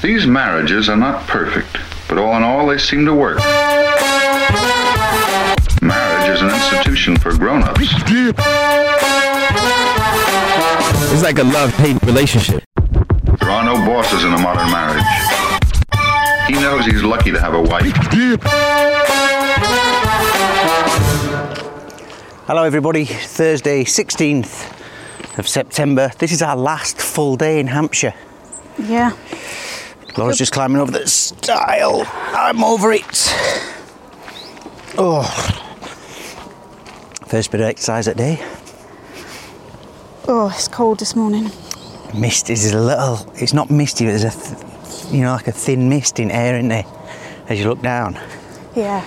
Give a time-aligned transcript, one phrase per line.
[0.00, 1.76] These marriages are not perfect,
[2.08, 3.38] but all in all, they seem to work.
[5.82, 7.80] Marriage is an institution for grown-ups.
[11.12, 12.62] It's like a love-hate relationship.
[13.40, 15.02] There are no bosses in a modern marriage.
[16.46, 17.92] He knows he's lucky to have a wife.
[22.46, 23.04] Hello, everybody.
[23.04, 26.12] Thursday, 16th of September.
[26.18, 28.14] This is our last full day in Hampshire.
[28.78, 29.10] Yeah.
[30.16, 32.02] Laura's just climbing over the stile.
[32.06, 33.04] I'm over it.
[34.96, 35.22] Oh.
[37.26, 38.38] First bit of exercise at day.
[40.26, 41.50] Oh, it's cold this morning.
[42.14, 43.30] Mist is a little.
[43.34, 46.56] It's not misty, but there's a, th- you know, like a thin mist in air,
[46.56, 46.84] isn't there?
[47.48, 48.18] As you look down.
[48.74, 49.04] Yeah.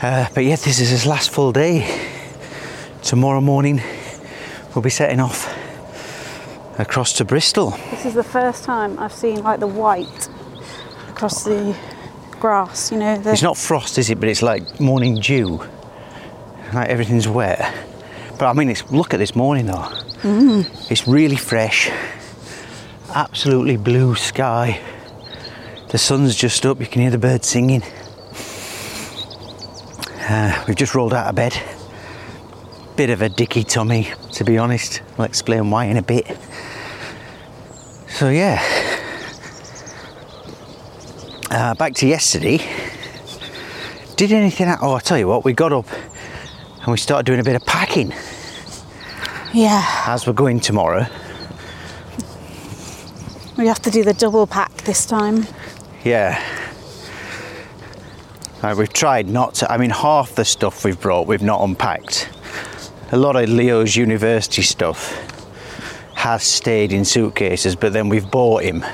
[0.00, 2.08] Uh, but yeah, this is his last full day.
[3.02, 3.82] Tomorrow morning,
[4.74, 5.51] we'll be setting off
[6.78, 7.70] across to Bristol.
[7.90, 10.28] This is the first time I've seen like the white
[11.08, 11.76] across the
[12.40, 13.16] grass, you know.
[13.18, 14.18] The, It's not frost, is it?
[14.20, 15.62] But it's like morning dew.
[16.72, 17.60] Like everything's wet.
[18.38, 19.88] But I mean, it's look at this morning though.
[20.90, 21.90] It's really fresh.
[23.14, 24.80] Absolutely blue sky.
[25.90, 26.80] The sun's just up.
[26.80, 27.82] You can hear the birds singing.
[30.28, 31.52] Uh, we've just rolled out of bed.
[33.02, 35.02] Bit of a dicky tummy, to be honest.
[35.18, 36.24] I'll explain why in a bit.
[38.06, 38.62] So yeah.
[41.50, 42.58] Uh, back to yesterday.
[44.14, 44.72] Did anything?
[44.80, 45.44] Oh, I tell you what.
[45.44, 48.14] We got up and we started doing a bit of packing
[49.52, 49.84] Yeah.
[50.06, 51.04] as we're going tomorrow.
[53.58, 55.48] We have to do the double pack this time.
[56.04, 56.40] Yeah.
[58.62, 59.72] Uh, we've tried not to.
[59.72, 62.28] I mean, half the stuff we've brought, we've not unpacked.
[63.14, 65.12] A lot of Leo's university stuff
[66.14, 68.84] has stayed in suitcases, but then we've bought him.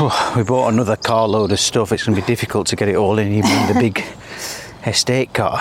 [0.36, 1.90] We bought another carload of stuff.
[1.90, 4.04] It's going to be difficult to get it all in, even in the big
[4.86, 5.58] estate car.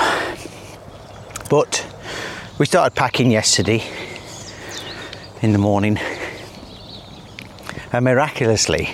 [1.49, 1.83] But
[2.59, 3.81] we started packing yesterday
[5.41, 5.97] in the morning,
[7.91, 8.89] and miraculously,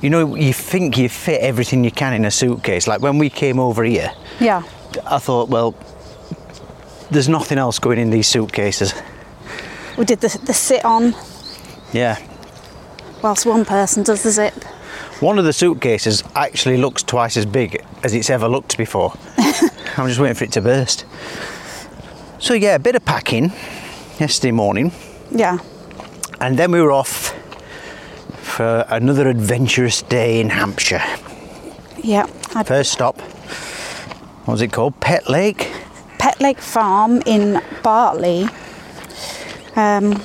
[0.00, 2.86] you know, you think you fit everything you can in a suitcase.
[2.86, 4.62] Like when we came over here, Yeah.
[5.04, 5.74] I thought, well,
[7.10, 8.94] there's nothing else going in these suitcases.
[9.98, 11.14] We did the, the sit on
[11.92, 12.18] Yeah.
[13.22, 14.64] whilst one person does the zip.
[15.20, 19.14] One of the suitcases actually looks twice as big as it's ever looked before.
[19.96, 21.06] I'm just waiting for it to burst.
[22.38, 23.50] So, yeah, a bit of packing
[24.20, 24.92] yesterday morning,
[25.30, 25.58] Yeah.
[26.40, 27.34] and then we were off
[28.42, 31.02] for another adventurous day in Hampshire.
[32.02, 32.26] Yeah.
[32.52, 33.18] Had First stop,
[34.44, 35.00] what was it called?
[35.00, 35.70] Pet Lake?
[36.18, 38.48] Pet Lake Farm in Bartley.
[39.76, 40.20] Um,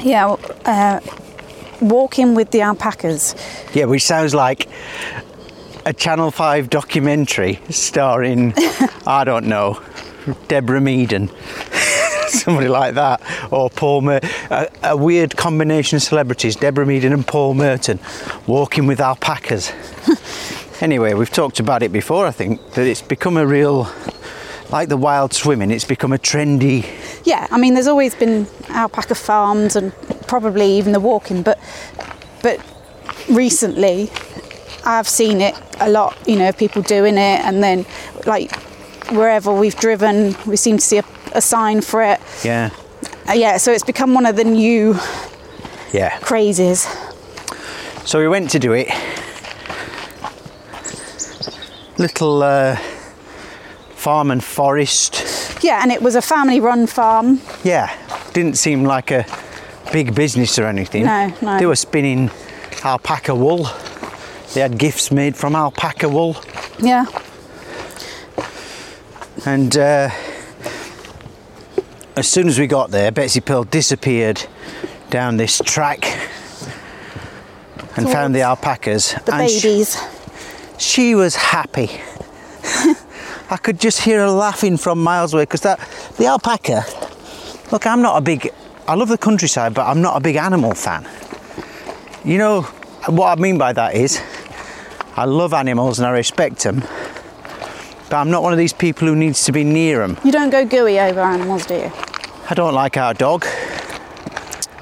[0.00, 1.00] Yeah, uh,
[1.80, 3.36] walking with the alpacas.
[3.72, 4.68] Yeah, which sounds like
[5.86, 8.52] a Channel 5 documentary starring,
[9.06, 9.80] I don't know,
[10.48, 11.30] Deborah Meaden.
[12.28, 13.20] Somebody like that,
[13.52, 14.20] or Paul Mer-
[14.50, 18.00] a, a weird combination of celebrities, Deborah Meaden and Paul Merton,
[18.46, 19.70] walking with alpacas.
[20.80, 23.84] anyway, we've talked about it before, I think, that it's become a real,
[24.72, 26.86] like the wild swimming, it's become a trendy.
[27.24, 29.92] Yeah, I mean, there's always been alpaca farms and
[30.26, 31.58] probably even the walking, but
[32.42, 32.58] but
[33.30, 34.10] recently
[34.84, 36.16] I've seen it a lot.
[36.26, 37.84] You know, people doing it, and then
[38.26, 38.56] like
[39.10, 41.04] wherever we've driven, we seem to see a,
[41.34, 42.20] a sign for it.
[42.44, 42.70] Yeah,
[43.28, 44.96] Uh, yeah, so it's become one of the new
[45.92, 46.18] yeah.
[46.20, 46.86] crazes.
[48.04, 48.88] So we went to do it.
[51.98, 52.76] Little uh,
[54.02, 55.22] farm and forest.
[55.62, 57.40] Yeah, and it was a family-run farm.
[57.62, 57.88] Yeah,
[58.32, 59.24] didn't seem like a
[59.92, 61.04] big business or anything.
[61.06, 61.58] No, no.
[61.58, 62.30] They were spinning
[62.82, 63.68] alpaca wool.
[64.54, 66.36] They had gifts made from alpaca wool,
[66.78, 67.06] Yeah,
[69.46, 70.10] and uh,
[72.16, 74.44] as soon as we got there, Betsy Pearl disappeared
[75.10, 76.04] down this track
[77.96, 79.14] and found the alpacas.
[79.24, 79.96] the and she- babies.
[80.78, 81.88] she was happy.
[83.52, 85.78] I could just hear her laughing from miles away because that
[86.16, 86.86] the alpaca.
[87.70, 88.50] Look, I'm not a big.
[88.88, 91.06] I love the countryside, but I'm not a big animal fan.
[92.24, 94.22] You know what I mean by that is,
[95.16, 96.80] I love animals and I respect them,
[98.08, 100.18] but I'm not one of these people who needs to be near them.
[100.24, 101.92] You don't go gooey over animals, do you?
[102.48, 103.44] I don't like our dog.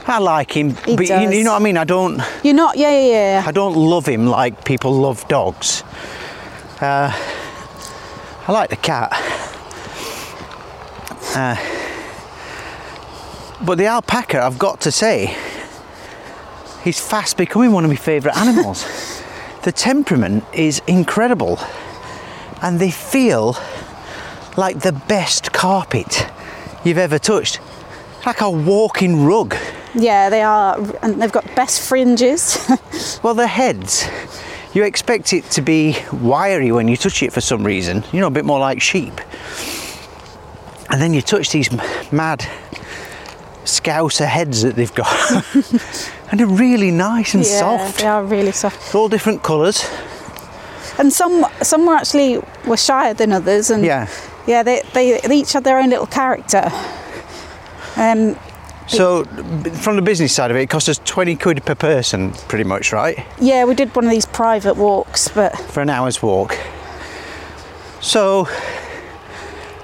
[0.07, 1.77] I like him, He but you, you know what I mean.
[1.77, 2.23] I don't.
[2.45, 2.77] You're not.
[2.77, 3.45] Yeah, yeah, yeah.
[3.45, 5.83] I don't love him like people love dogs.
[6.81, 7.13] Uh,
[8.51, 9.13] I like the cat.
[11.37, 11.55] Uh,
[13.65, 15.37] but the alpaca, I've got to say,
[16.83, 18.85] he's fast becoming one of my favourite animals.
[19.63, 21.61] the temperament is incredible,
[22.61, 23.57] and they feel
[24.57, 26.27] like the best carpet
[26.83, 27.61] you've ever touched.
[28.27, 29.55] Like a walking rug.
[29.95, 32.59] Yeah, they are, and they've got best fringes.
[33.23, 34.09] Well, the heads,
[34.73, 38.27] you expect it to be wiry when you touch it for some reason, you know,
[38.29, 39.21] a bit more like sheep.
[40.91, 41.71] And then you touch these
[42.13, 42.45] mad
[43.65, 45.09] scouser heads that they've got,
[46.31, 47.99] and they're really nice and yeah, soft.
[47.99, 48.95] they are really soft.
[48.95, 49.85] All different colours.
[50.99, 54.09] And some, some were actually were shyer than others, and Yeah.
[54.47, 56.71] yeah, they, they, they each had their own little character.
[57.97, 58.37] Um,
[58.91, 59.25] So,
[59.83, 62.93] from the business side of it, it cost us 20 quid per person, pretty much,
[62.93, 63.25] right?
[63.41, 66.59] yeah, we did one of these private walks, but For an hour's walk.
[68.01, 68.49] So,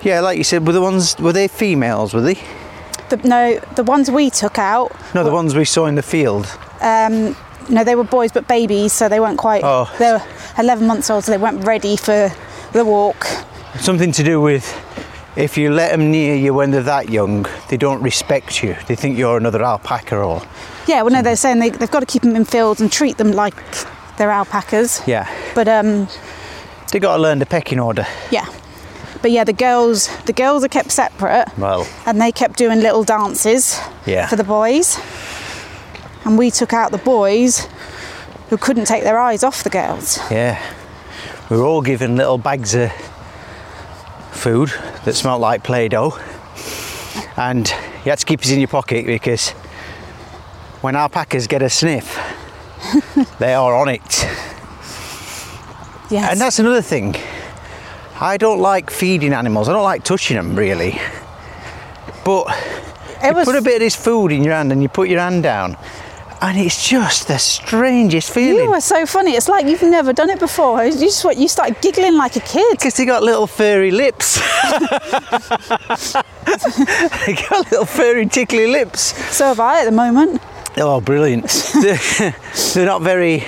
[0.03, 2.35] yeah, like you said, were the ones, were they females, were they?
[3.09, 6.47] the, no, the ones we took out, No, the ones we saw in the field.
[6.81, 7.37] um,
[7.69, 9.63] no, they were boys but babies, so they weren't quite.
[9.65, 9.93] Oh.
[9.99, 10.23] They were
[10.59, 12.31] 11 months old, so they weren't ready for
[12.73, 13.25] the walk.
[13.79, 14.65] Something to do with
[15.37, 18.77] if you let them near you when they're that young, they don't respect you.
[18.87, 20.43] They think you're another alpaca or.
[20.87, 23.17] Yeah, well, no, they're saying they, they've got to keep them in fields and treat
[23.19, 23.55] them like
[24.17, 25.03] they're alpacas.
[25.07, 25.29] Yeah.
[25.55, 26.09] But um,
[26.93, 28.07] They got to learn the pecking order.
[28.31, 28.47] yeah,
[29.23, 33.03] but yeah, the girls the girls are kept separate, Well, and they kept doing little
[33.05, 34.29] dances Yeah.
[34.29, 34.99] for the boys,
[36.25, 37.67] and we took out the boys
[38.51, 40.19] who couldn't take their eyes off the girls.
[40.31, 40.57] yeah.
[41.51, 42.91] We were all given little bags of
[44.37, 44.71] food
[45.05, 46.19] that smelt like Play Doh.
[47.37, 47.69] And
[48.05, 49.51] you had to keep it in your pocket because
[50.81, 52.19] when alpacas get a sniff,
[53.39, 54.27] they are on it.
[56.09, 57.17] Yes, And that's another thing.
[58.21, 59.69] I don't like feeding animals.
[59.69, 60.99] I don't like touching them really.
[62.25, 62.47] But
[63.23, 63.45] it you was.
[63.47, 65.77] put a bit of this food in your hand and you put your hand down,
[66.43, 68.65] and it's just the strangest feeling.
[68.65, 69.33] you were so funny.
[69.33, 70.85] It's like you've never done it before.
[70.85, 72.73] You just what you started giggling like a kid.
[72.73, 74.37] Because they got little furry lips.
[77.27, 79.15] they got little furry tickly lips.
[79.35, 80.43] So have I at the moment.
[80.77, 81.47] Oh, brilliant.
[82.75, 83.45] they're, not very.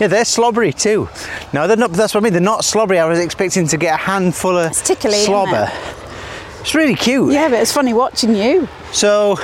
[0.00, 1.08] Yeah, they're slobbery too.
[1.52, 1.92] No, they're not.
[1.92, 2.32] That's what I mean.
[2.32, 2.98] They're not slobbery.
[2.98, 5.68] I was expecting to get a handful of It's tickly, slobber.
[5.70, 6.60] it?
[6.60, 7.32] It's really cute.
[7.32, 8.68] Yeah, but it's funny watching you.
[8.92, 9.36] So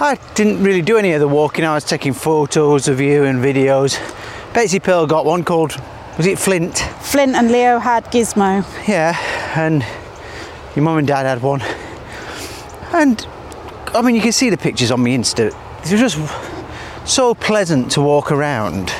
[0.00, 1.64] I didn't really do any of the walking.
[1.64, 3.98] I was taking photos of you and videos.
[4.54, 5.76] Betsy Pearl got one called
[6.16, 6.78] was it Flint?
[7.00, 8.64] Flint and Leo had Gizmo.
[8.88, 9.16] Yeah,
[9.56, 9.84] and
[10.76, 11.62] your mum and dad had one.
[12.92, 13.26] And
[13.94, 15.48] I mean, you can see the pictures on my Insta.
[15.84, 16.18] It was just
[17.04, 18.90] so pleasant to walk around.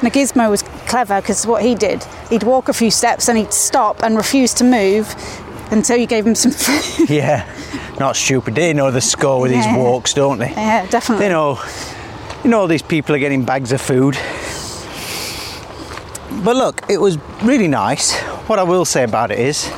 [0.00, 3.52] And Gizmo was clever because what he did, he'd walk a few steps and he'd
[3.52, 5.14] stop and refuse to move
[5.70, 7.10] until you gave him some food.
[7.10, 7.46] Yeah,
[7.98, 8.54] not stupid.
[8.54, 9.66] They know the score with Yeah.
[9.66, 10.50] these walks, don't they?
[10.50, 11.26] Yeah, definitely.
[11.26, 11.58] They know,
[12.44, 14.16] you know, all these people are getting bags of food.
[16.44, 18.14] But look, it was really nice.
[18.48, 19.70] What I will say about it is,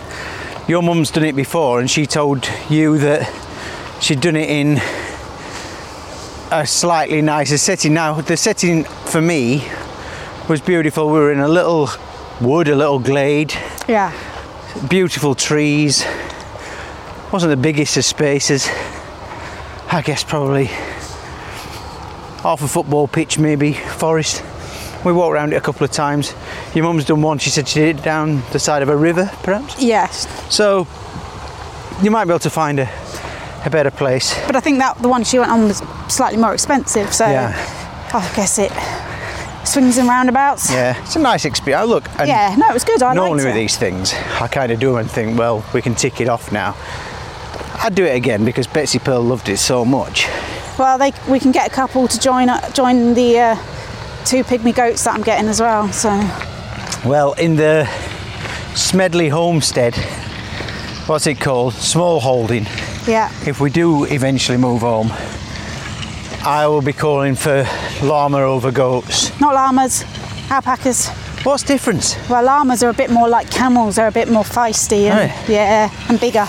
[0.69, 3.31] your mum's done it before, and she told you that
[4.01, 4.81] she'd done it in
[6.51, 7.95] a slightly nicer setting.
[7.95, 9.65] Now, the setting for me
[10.49, 11.07] was beautiful.
[11.07, 11.89] We were in a little
[12.41, 13.55] wood, a little glade,
[13.89, 14.13] Yeah.
[14.89, 16.05] beautiful trees.
[17.33, 18.69] Wasn't the biggest of spaces.
[19.93, 20.67] I guess probably
[22.43, 24.43] half a football pitch, maybe forest.
[25.05, 26.35] We walked around it a couple of times.
[26.75, 27.39] Your mum's done one.
[27.39, 29.81] She said she did it down the side of a river, perhaps.
[29.81, 30.27] Yes.
[30.55, 30.87] So
[32.03, 32.89] you might be able to find a,
[33.65, 34.35] a better place.
[34.47, 37.53] But I think that the one she went on was slightly more expensive, so Yeah.
[38.13, 38.73] I guess it
[39.67, 40.71] swings and roundabouts.
[40.71, 41.85] Yeah, it's a nice experience.
[41.85, 43.03] Oh, look, and Yeah, no, it was good.
[43.03, 43.59] I normally with it.
[43.59, 46.77] these things, I kind of do and think, well, we can tick it off now.
[47.83, 50.27] I'd do it again because Betsy Pearl loved it so much.
[50.79, 53.55] Well, they we can get a couple to join uh, join the uh,
[54.25, 55.89] two pygmy goats that I'm getting as well.
[55.93, 56.09] So
[57.05, 57.87] Well, in the
[58.75, 59.95] Smedley homestead,
[61.07, 61.75] what's it called?
[61.75, 62.67] Small holding.
[63.07, 65.11] yeah, If we do eventually move home,
[66.45, 67.67] I will be calling for
[68.03, 69.31] llama over goats.
[69.41, 70.05] not llamas,
[70.51, 71.09] alpacas.
[71.45, 72.17] What's the difference?
[72.29, 73.97] Well, llamas are a bit more like camels.
[73.97, 75.49] They're a bit more feisty and Right.
[75.49, 76.47] yeah, and bigger.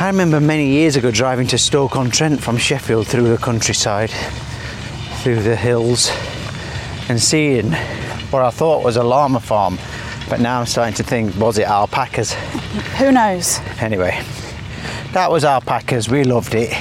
[0.00, 4.10] I remember many years ago driving to Stoke-on-Trent from Sheffield through the countryside,
[5.22, 6.10] through the hills,
[7.10, 7.72] and seeing
[8.30, 9.78] what I thought was a llama farm.
[10.30, 12.32] But now I'm starting to think, was it alpacas?
[12.98, 13.58] Who knows?
[13.80, 14.22] Anyway,
[15.12, 16.08] that was alpacas.
[16.08, 16.72] We loved it.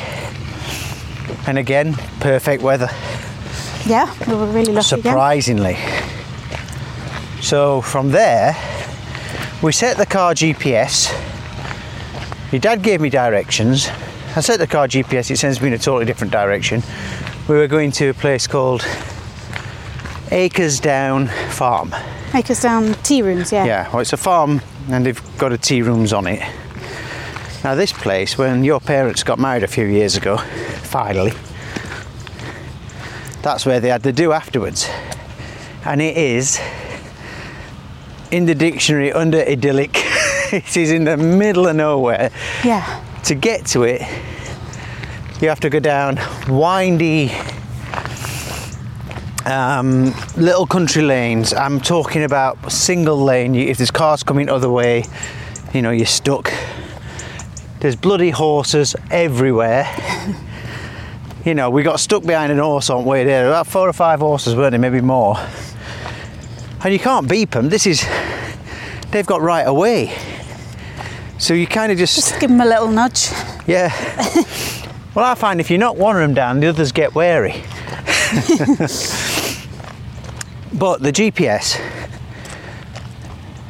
[1.48, 2.90] And again, perfect weather,
[3.86, 4.96] Yeah, we were really lucky.
[4.96, 5.04] again.
[5.04, 5.78] surprisingly.
[7.42, 8.56] So from there,
[9.62, 11.12] we set the car GPS.
[12.52, 13.88] Your dad gave me directions.
[14.36, 16.82] I set the car GPS, it sends me in a totally different direction.
[17.48, 18.84] We were going to a place called
[20.32, 21.94] Acres Down Farm.
[22.34, 23.52] Acres down tea rooms.
[23.52, 23.66] Yeah.
[23.66, 26.40] Yeah, well, it's a farm and they've got a tea rooms on it.
[27.64, 31.34] Now, this place, when your parents got married a few years ago, finally,
[33.42, 34.88] that's where they had the do afterwards.
[35.86, 36.60] And it is
[38.32, 40.04] in the dictionary under idyllic.
[40.54, 42.32] it is in the middle of nowhere.
[42.64, 43.04] Yeah.
[43.26, 44.02] To get to it,
[45.42, 47.32] you have to go down windy
[49.46, 51.54] um, little country lanes.
[51.54, 53.56] I'm talking about single lane.
[53.56, 55.06] If there's cars coming other way,
[55.74, 56.52] you know you're stuck.
[57.80, 59.88] There's bloody horses everywhere.
[61.46, 63.48] you know, we got stuck behind an horse on the way there.
[63.48, 64.80] About four or five horses, weren't there?
[64.80, 65.38] Maybe more.
[66.84, 67.70] And you can't beep them.
[67.70, 68.06] This is,
[69.12, 70.16] they've got right away.
[71.40, 73.30] So you kind of Just just give them a little nudge.
[73.66, 73.90] yeah.
[75.16, 77.52] well, I find if you knock one of them down, the others get wary.
[80.74, 81.80] but the GPS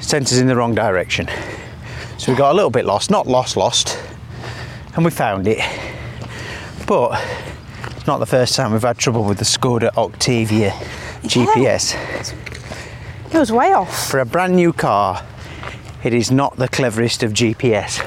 [0.01, 1.29] sent us in the wrong direction.
[2.17, 3.97] So we got a little bit lost, not lost, lost,
[4.95, 5.59] and we found it.
[6.87, 7.23] But
[7.95, 10.71] it's not the first time we've had trouble with the Skoda Octavia
[11.21, 11.95] GPS.
[13.31, 14.09] It was way off.
[14.09, 15.23] For a brand new car,
[16.03, 17.99] it is not the cleverest of GPS.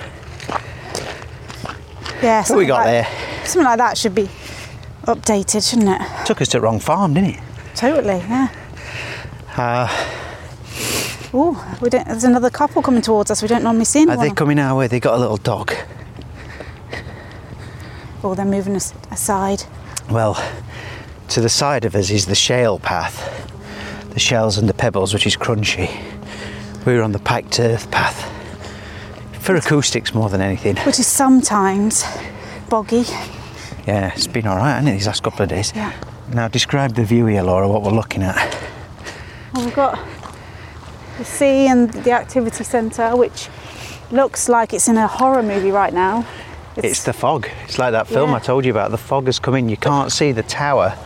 [2.22, 2.44] Yeah.
[2.44, 3.08] What we got like- there?
[3.44, 4.28] Something like that should be
[5.04, 6.26] updated, shouldn't it?
[6.26, 7.40] Took us to the wrong farm, didn't it?
[7.74, 8.18] Totally.
[8.18, 8.48] Yeah.
[9.56, 9.88] Uh,
[11.34, 12.06] Oh, we don't.
[12.06, 13.40] There's another couple coming towards us.
[13.40, 14.18] We don't normally see them.
[14.18, 14.86] Are they coming our way?
[14.86, 15.72] They got a little dog.
[18.22, 19.62] oh, they're moving us aside.
[20.10, 20.34] Well,
[21.28, 23.16] to the side of us is the shale path,
[24.10, 25.88] the shells and the pebbles, which is crunchy.
[26.84, 28.28] We were on the packed earth path.
[29.40, 30.76] For acoustics more than anything.
[30.78, 32.04] Which is sometimes
[32.68, 33.04] boggy.
[33.86, 35.72] Yeah, it's been all right, hasn't it, these last couple of days?
[35.74, 35.92] Yeah.
[36.32, 38.36] Now describe the view here, Laura, what we're looking at.
[39.52, 39.98] Well, we've got
[41.18, 43.48] the sea and the activity centre, which
[44.10, 46.24] looks like it's in a horror movie right now.
[46.76, 47.48] It's the fog.
[47.64, 48.36] It's like that film Yeah.
[48.36, 48.92] I told you about.
[48.92, 49.68] The fog has come in.
[49.68, 50.96] You can't see the tower.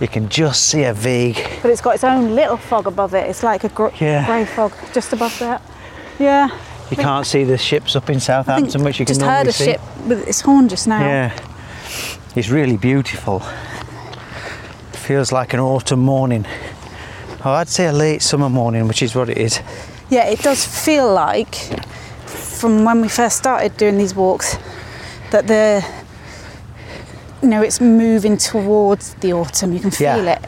[0.00, 1.36] You can just see a vague.
[1.62, 3.28] but it's got its own little fog above it.
[3.30, 4.26] It's like a gr- Yeah.
[4.26, 5.62] grey fog just above that.
[6.18, 6.48] Yeah.
[6.90, 9.52] You can't see the ships up in Southampton, which you can normally see.
[9.52, 9.98] just heard a see.
[9.98, 11.00] ship with its horn just now.
[11.00, 11.32] Yeah,
[12.36, 13.42] it's really beautiful.
[14.92, 16.46] Feels like an autumn morning.
[17.44, 19.60] Oh, I'd say a late summer morning, which is what it is.
[20.10, 21.54] Yeah, it does feel like
[22.26, 24.56] from when we first started doing these walks
[25.32, 25.84] that the
[27.46, 29.72] you know it's moving towards the autumn.
[29.72, 30.16] You can Yeah.
[30.16, 30.44] feel it.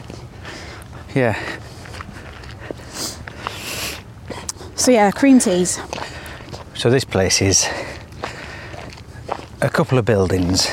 [1.15, 1.35] Yeah,
[4.75, 5.79] So yeah, cream teas.
[6.73, 7.67] so this place is
[9.61, 10.67] a couple of buildings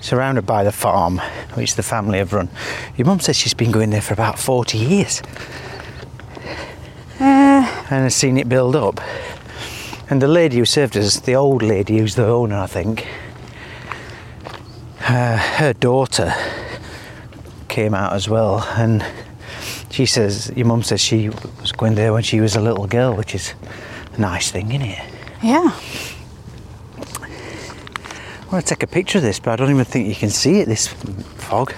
[0.00, 1.20] surrounded by the farm,
[1.54, 2.48] which the family have run.
[2.96, 5.22] Your mum says she's been going there for about 40 years
[7.20, 9.00] Uh, and has seen it build up.
[10.10, 13.06] And the lady who served us, the old lady who's the owner, I think,
[15.02, 16.34] uh, her daughter
[17.68, 18.60] came out as well.
[18.76, 19.04] And
[19.90, 21.28] she says, your mum says she
[21.60, 23.54] was going there when she was a little girl, which is
[24.14, 25.12] a nice thing, isn't it?
[25.42, 25.76] yeah.
[28.52, 30.28] I want to take a picture of this, but I don't even think you can
[30.28, 31.72] see it, this fog.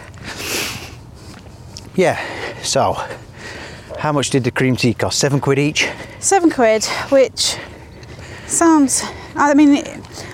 [1.95, 2.21] Yeah,
[2.63, 2.97] so
[3.99, 5.21] how much did the cream tea cost?
[5.21, 5.89] Seven quid each?
[6.19, 7.57] Seven quid, which
[8.49, 9.05] sounds.
[9.37, 9.77] I mean,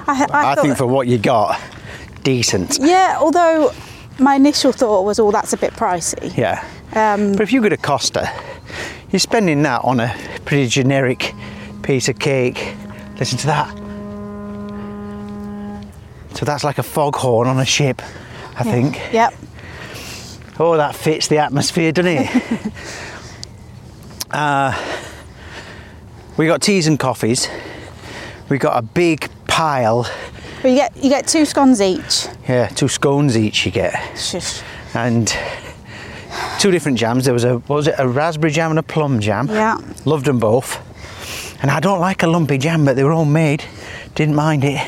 [0.07, 1.61] I, I, I, think for what you got,
[2.23, 2.79] decent.
[2.81, 3.17] yeah.
[3.21, 3.73] Although
[4.19, 6.37] my initial thought was, oh, that's a bit pricey.
[6.37, 6.65] Yeah.
[6.95, 8.31] Um, But if you go to Costa,
[9.11, 11.35] you're spending that on a pretty generic
[11.83, 12.75] piece of cake.
[13.19, 13.77] Listen to that.
[16.37, 18.01] So that's like a foghorn on a ship,
[18.57, 19.01] I think.
[19.13, 19.35] Yep.
[20.59, 22.73] Oh, that fits the atmosphere, doesn't it?
[24.31, 24.73] uh,
[26.37, 27.49] we got teas and coffees.
[28.49, 30.07] We got a big pile.
[30.63, 32.27] But you get you get two scones each.
[32.49, 33.95] Yeah, two scones each you get.
[34.19, 34.63] Shush.
[34.95, 35.33] And
[36.59, 37.25] two different jams.
[37.25, 39.49] There was a, was it, a raspberry jam and a plum jam.
[39.49, 39.79] Yeah.
[40.05, 40.79] Loved them both.
[41.63, 43.65] And I don't like a lumpy jam, but they were all made.
[44.15, 44.81] Didn't mind it.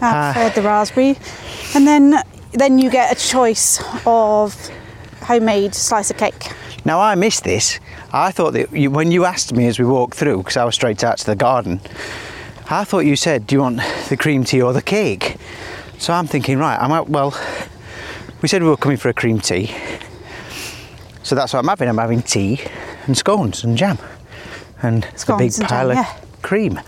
[0.00, 0.32] I Ah.
[0.32, 1.16] preferred the raspberry,
[1.74, 2.20] and then
[2.52, 4.54] then you get a choice of
[5.22, 6.52] homemade slice of cake.
[6.84, 7.80] Now I missed this.
[8.12, 10.74] I thought that you, when you asked me as we walked through, because I was
[10.74, 11.80] straight out to the garden,
[12.68, 15.36] I thought you said, "Do you want the cream tea or the cake?"
[15.98, 17.08] So I'm thinking, right, I'm out.
[17.08, 17.38] Well,
[18.42, 19.74] we said we were coming for a cream tea,
[21.22, 21.88] so that's what I'm having.
[21.88, 22.60] I'm having tea
[23.06, 23.98] and scones and jam,
[24.82, 26.16] and a big pile jam, of yeah.
[26.42, 26.80] cream.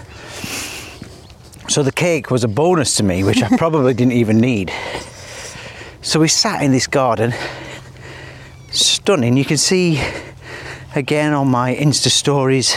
[1.68, 4.73] So the cake was a bonus to me, which I probably didn't even need.
[6.02, 7.32] So we sat in this garden,
[8.70, 9.36] stunning.
[9.36, 10.02] You can see
[10.97, 12.75] again on my Insta stories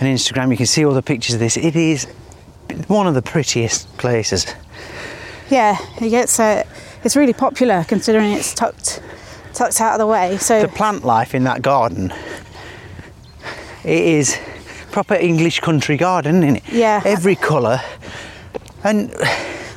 [0.00, 1.56] and Instagram, you can see all the pictures of this.
[1.56, 2.06] It is
[2.88, 4.46] one of the prettiest places.
[5.50, 6.64] Yeah, it gets uh,
[7.04, 9.00] it's really popular considering it's tucked
[9.52, 10.36] tucked out of the way.
[10.38, 12.12] So The plant life in that garden,
[13.84, 14.38] it is
[14.90, 16.62] proper English country garden, isn't it?
[16.72, 17.02] Yeah.
[17.04, 17.80] Every colour.
[18.82, 19.10] And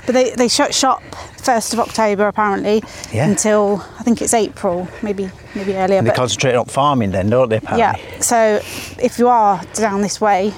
[0.06, 1.04] But they, they shut shop
[1.48, 2.84] first of October apparently
[3.14, 3.26] Yeah.
[3.30, 6.02] until I think it's April, maybe maybe earlier.
[6.02, 8.60] they but concentrate on farming then, don't they, yeah, so
[9.02, 10.54] if you are down this way,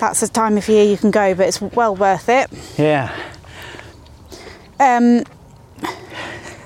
[0.00, 2.50] that's the time of year you can go, but it's well worth it.
[2.76, 3.06] Yeah.
[4.80, 5.22] Um,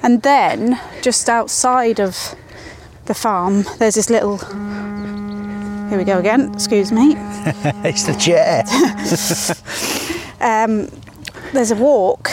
[0.02, 2.34] and then just outside of
[3.04, 4.38] the farm, there's this little.
[5.90, 6.50] Here we go again.
[6.54, 7.14] Excuse me.
[7.84, 8.64] It's the chair.
[10.40, 10.88] um,
[11.52, 12.30] there's a walk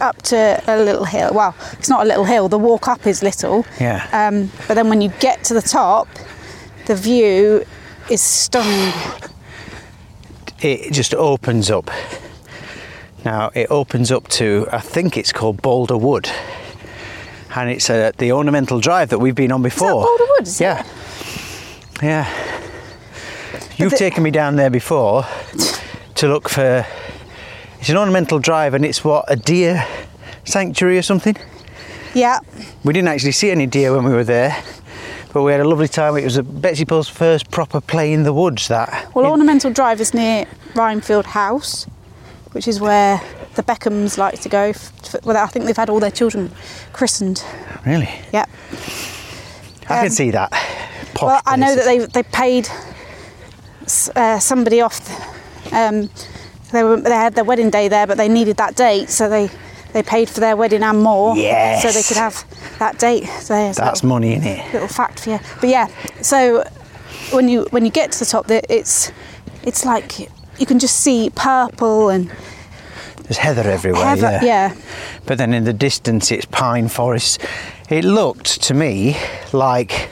[0.00, 1.30] up to a little hill.
[1.32, 2.48] Well, it's not a little hill.
[2.48, 3.64] The walk up is little.
[3.80, 4.08] Yeah.
[4.12, 6.08] Um, but then when you get to the top,
[6.86, 7.64] the view
[8.10, 8.92] is stunning.
[10.60, 11.90] it just opens up.
[13.24, 16.30] Now it opens up to, I think it's called Bolderwood,
[17.56, 20.04] and it's uh, the ornamental drive that we've been on before.
[20.04, 20.64] Boulder Wood, is it?
[20.64, 20.86] yeah,
[22.02, 22.52] yeah.
[23.76, 25.26] You've the- taken me down there before
[26.16, 26.86] to look for.
[27.86, 29.86] It's an ornamental drive, and it's what a deer
[30.42, 31.36] sanctuary or something.
[32.14, 32.40] Yeah.
[32.82, 34.60] We didn't actually see any deer when we were there,
[35.32, 36.16] but we had a lovely time.
[36.16, 38.66] It was a Betsy Pearl's first proper play in the woods.
[38.66, 41.84] That Well, In- Ornamental Drive is near Rhinefield House,
[42.50, 43.20] which is where
[43.54, 44.72] the Beckhams like to go.
[45.22, 46.50] Well, I think they've had all their children
[46.92, 47.44] christened.
[47.86, 48.46] really, Yeah.
[49.84, 50.50] I can Um, see that.
[51.14, 52.68] Posh Well, I know that they they paid
[54.16, 54.98] uh, somebody off.
[55.72, 56.10] Um,
[56.76, 59.50] they were they had their wedding day there, but they needed that date, so they
[59.92, 62.44] they paid for their wedding and more, so they could have
[62.78, 63.24] that date.
[63.48, 63.72] there.
[63.72, 64.72] So That's money in it.
[64.72, 65.38] little fact for you.
[65.60, 65.86] But yeah,
[66.22, 66.64] so
[67.32, 69.10] when you when you get to the top, it's
[69.64, 70.18] it's like
[70.58, 72.30] you can just see purple and
[73.24, 74.04] There's heather everywhere.
[74.04, 74.38] heather.
[74.42, 74.44] yeah.
[74.44, 74.74] yeah.
[75.26, 77.40] But then in the distance, it's pine forest.
[77.88, 79.16] It looked to me
[79.52, 80.08] like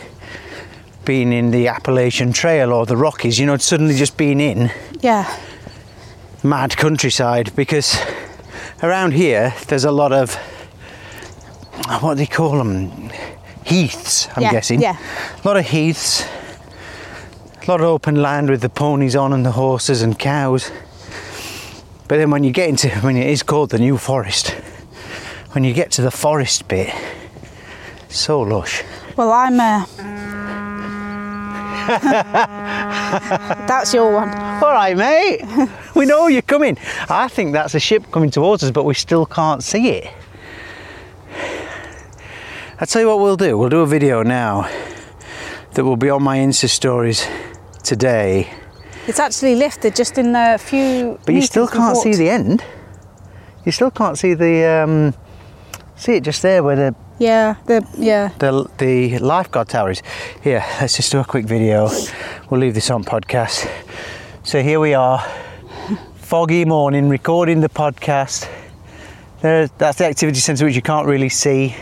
[1.05, 3.39] being in the Appalachian Trail or the Rockies.
[3.39, 5.25] You know, suddenly just being in yeah.
[6.45, 7.97] Mad countryside because
[8.83, 10.35] around here there's a lot of
[12.01, 13.11] what do they call them?
[13.65, 14.29] Heaths.
[14.37, 14.81] I'm Yeah, guessing.
[14.81, 14.97] yeah.
[15.43, 16.23] A lot of heaths.
[17.67, 20.71] A lot of open land with the ponies on and the horses and cows.
[22.09, 24.51] But then when you get into when it is called the New Forest,
[25.53, 26.93] when you get to the forest bit,
[28.09, 28.83] so lush.
[29.17, 29.59] Well, I'm.
[29.59, 29.85] Uh...
[33.67, 34.31] That's your one.
[34.31, 35.43] All right, mate.
[35.95, 36.79] We know you're coming.
[37.09, 40.13] I think that's a ship coming towards us, but we still can't see it.
[42.81, 43.57] I'll tell you what we'll do.
[43.57, 44.69] We'll do a video now
[45.75, 47.27] that will be on my Insta stories
[47.83, 48.51] today.
[49.07, 51.19] It's actually lifted just in the few.
[51.27, 52.65] But you still can't see the end.
[53.65, 55.15] You still can't see the um,
[55.97, 58.31] see it just there where the Yeah, the yeah.
[58.39, 60.03] the the lifeguard tower is.
[60.43, 61.89] Here, let's just do a quick video.
[62.51, 63.71] We'll leave this on podcast.
[64.43, 65.21] So here we are,
[66.17, 68.49] foggy morning, recording the podcast.
[69.43, 71.75] There, that's the activity centre which you can't really see.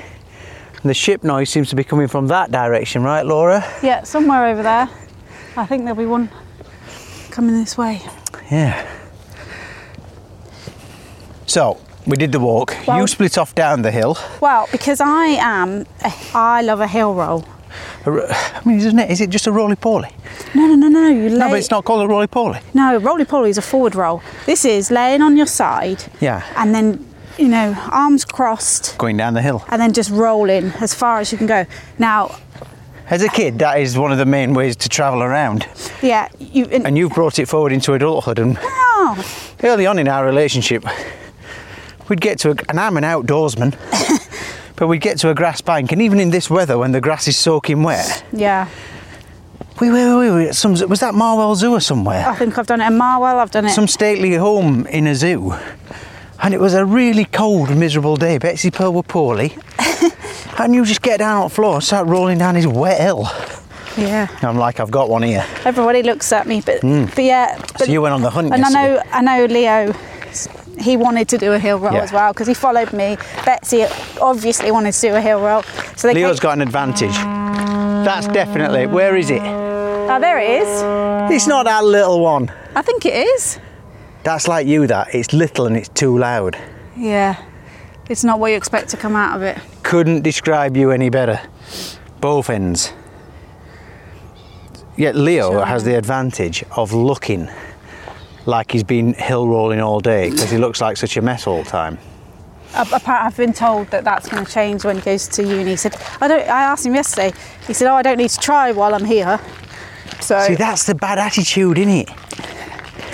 [0.82, 3.64] And the ship noise seems to be coming from that direction, right, Laura?
[3.82, 4.88] Yeah, somewhere over there.
[5.56, 6.28] I think there'll be one
[7.30, 8.02] coming this way.
[8.50, 8.86] Yeah.
[11.46, 12.74] So we did the walk.
[12.86, 14.16] Well- you split off down the hill.
[14.40, 17.44] Well, because I am, a, I love a hill roll.
[18.04, 19.10] I mean, isn't it?
[19.10, 20.10] Is it just a roly poly?
[20.54, 21.08] No, no, no, no.
[21.08, 21.38] You lay.
[21.38, 22.60] No, but it's not called a roly poly.
[22.74, 24.22] No, roly poly is a forward roll.
[24.44, 26.04] This is laying on your side.
[26.20, 26.42] Yeah.
[26.56, 27.06] And then,
[27.38, 29.64] you know, arms crossed, Going down the hill.
[29.68, 31.64] and then just rolling as far as you can go.
[31.98, 32.36] Now,
[33.08, 35.66] As a kid, that is one of the main ways to travel around.
[36.02, 36.66] yeah, you.
[36.66, 38.38] And, And you've brought it forward into adulthood.
[38.38, 39.24] And oh,
[39.62, 40.84] early on in our relationship,
[42.12, 43.72] we'd get to, a, and I'm an outdoorsman,
[44.76, 47.26] but we'd get to a grass bank, and even in this weather when the grass
[47.26, 48.68] is soaking wet, yeah.
[49.80, 52.28] we were, we were at some, was that Marwell Zoo or somewhere?
[52.28, 53.36] I think I've done it in Marwell.
[53.36, 53.70] I've done it.
[53.70, 55.54] Some stately home in a zoo.
[56.42, 58.36] And it was a really cold, miserable day.
[58.36, 59.56] Betsy Pearl were poorly.
[60.58, 63.26] and you just get down on the floor and start rolling down his wet hill.
[63.96, 64.28] yeah.
[64.42, 65.46] I'm like, I've got one here.
[65.64, 67.06] Everybody looks at me, but hmm.
[67.06, 67.56] but yeah.
[67.58, 67.86] But.
[67.86, 69.94] So you went on the hunt And I know, I know, Leo.
[70.78, 72.02] He wanted to do a hill roll Yeah.
[72.02, 73.16] as well because he followed me.
[73.44, 73.84] Betsy
[74.20, 75.62] obviously wanted to do a hill roll,
[75.96, 76.14] so they.
[76.14, 77.14] Leo's came- got an advantage.
[78.04, 78.86] That's definitely.
[78.86, 79.42] Where is it?
[79.42, 80.82] Oh, there it is.
[81.34, 82.50] It's not that little one.
[82.74, 83.58] I think it is.
[84.24, 85.14] That's like you, that.
[85.14, 86.56] It's little and it's too loud.
[86.96, 87.36] Yeah.
[88.08, 89.58] It's not what you expect to come out of it.
[89.82, 91.40] Couldn't describe you any better.
[92.20, 92.92] Both ends.
[94.96, 95.64] Yet Leo Sure.
[95.66, 97.48] has the advantage of looking
[98.46, 101.62] like he's been hill rolling all day because he looks like such a mess all
[101.62, 101.98] the time.
[102.74, 105.70] I've been told that that's going to change when he goes to uni.
[105.70, 106.40] He said, I don't.
[106.40, 107.32] I asked him yesterday.
[107.66, 109.38] He said, "Oh, I don't need to try while I'm here."
[110.20, 112.10] So See, that's the bad attitude, isn't it?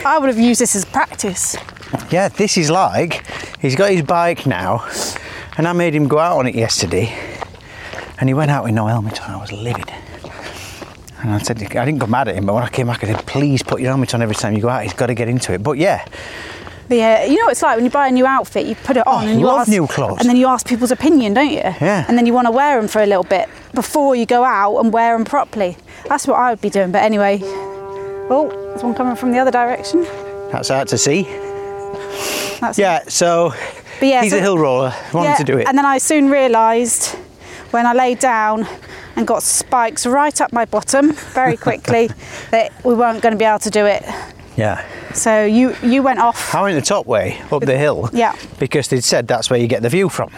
[0.06, 1.56] I would have used this as practice.
[2.10, 3.26] Yeah, this is like
[3.60, 4.86] he's got his bike now,
[5.56, 7.12] and I made him go out on it yesterday,
[8.20, 9.30] and he went out with no helmet on.
[9.34, 9.90] I was livid.
[11.20, 13.08] And I said, I didn't go mad at him, but when I came back, I
[13.08, 14.82] said, please put your helmet on every time you go out.
[14.84, 15.62] He's got to get into it.
[15.62, 16.04] But yeah,
[16.88, 19.02] yeah, you know what it's like when you buy a new outfit, you put it
[19.06, 20.20] oh, on Oh, and you love ask, new clothes.
[20.20, 21.58] and then you ask people's opinion, don't you?
[21.58, 22.04] Yeah.
[22.08, 24.78] And then you want to wear them for a little bit before you go out
[24.78, 25.76] and wear them properly.
[26.08, 26.92] That's what I would be doing.
[26.92, 30.02] But anyway, oh, there's one coming from the other direction.
[30.50, 31.22] that's out to sea.
[32.60, 33.50] That's Yeah, so
[34.00, 34.94] But yeah, he's so- a hill roller.
[35.12, 35.68] Wanted Yeah, to do it.
[35.68, 37.16] And then I soon realised
[37.70, 38.66] when I laid down
[39.18, 42.08] and got spikes right up my bottom very quickly
[42.50, 44.02] that we weren't going to be able to do it.
[44.56, 44.84] yeah.
[45.14, 46.54] So you you went off.
[46.54, 48.08] I went the top way up the hill.
[48.12, 48.36] Yeah.
[48.60, 50.30] Because they'd said that's where you get the view from.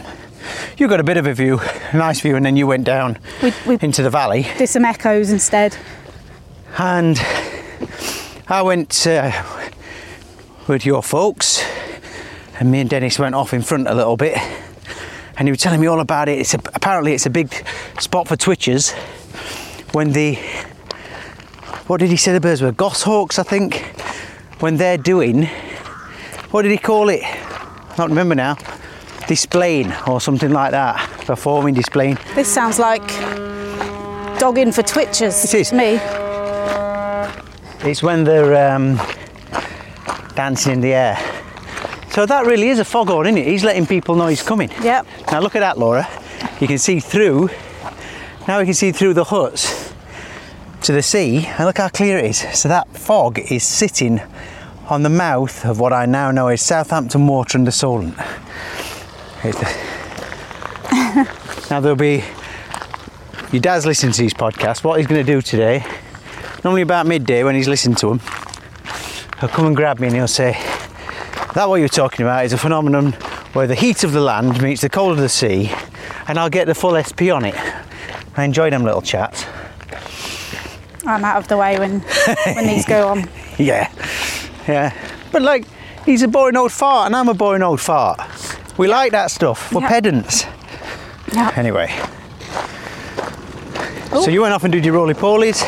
[0.79, 1.61] You got a bit of a view,
[1.93, 4.47] a nice view, and then you went down We- we- into the valley.
[4.59, 5.77] Did some echoes instead.
[6.79, 7.21] and
[8.49, 9.31] I went uh,
[10.67, 11.63] with your folks,
[12.59, 14.39] and me and Dennis went off in front a little bit,
[15.41, 16.39] and he was telling me all about it.
[16.39, 17.53] It's a, apparently it's a big
[17.99, 18.93] spot for twitchers
[19.93, 20.35] when the
[21.89, 23.79] what did he say the birds were goshawks, I think,
[24.61, 25.49] when they're doing
[26.51, 27.23] what did he call it?
[27.23, 28.57] I don't remember now.
[29.29, 32.19] Displaying or something like that, performing, displaying.
[32.35, 33.07] This sounds like
[34.41, 35.71] dogging for twitchers It is.
[35.71, 36.01] to me.
[37.89, 38.97] It's when they're um,
[40.35, 41.30] dancing in the air.
[42.11, 43.47] So that really is a foghorn, isn't it?
[43.47, 44.71] He's letting people know he's coming.
[44.83, 45.07] Yep.
[45.31, 46.09] Now look at that, Laura.
[46.61, 47.51] You can see through.
[48.49, 49.95] Now we can see through the huts
[50.83, 52.39] to the sea, and look how clear it is.
[52.59, 54.21] So that fog is sitting
[54.89, 58.17] on the mouth of what I now know is Southampton Water and the Solent.
[59.43, 59.77] The-
[61.71, 62.25] now there'll be
[63.53, 64.83] your dad's listening to these podcasts.
[64.83, 65.85] What he's going to do today,
[66.65, 68.21] normally about midday when he's listened to them,
[69.39, 70.57] he'll come and grab me and he'll say,
[71.55, 73.13] that what you're talking about is a phenomenon
[73.53, 75.71] where the heat of the land meets the cold of the sea,
[76.29, 77.55] and I'll get the full SP on it.
[78.37, 79.45] I enjoy them little chats.
[81.07, 82.01] I'm out of the way when
[82.55, 83.29] when these go on.
[83.59, 83.93] Yeah,
[84.67, 84.95] yeah.
[85.33, 85.67] But like,
[86.07, 88.19] he's a boring old fart, and I'm a boring old fart.
[88.79, 89.71] We like that stuff.
[89.71, 89.89] We're Yeah.
[89.89, 90.47] pedants.
[91.35, 91.53] Yeah.
[91.57, 91.89] Anyway.
[94.13, 94.23] Oh.
[94.25, 95.63] So you went off and did your roly polies.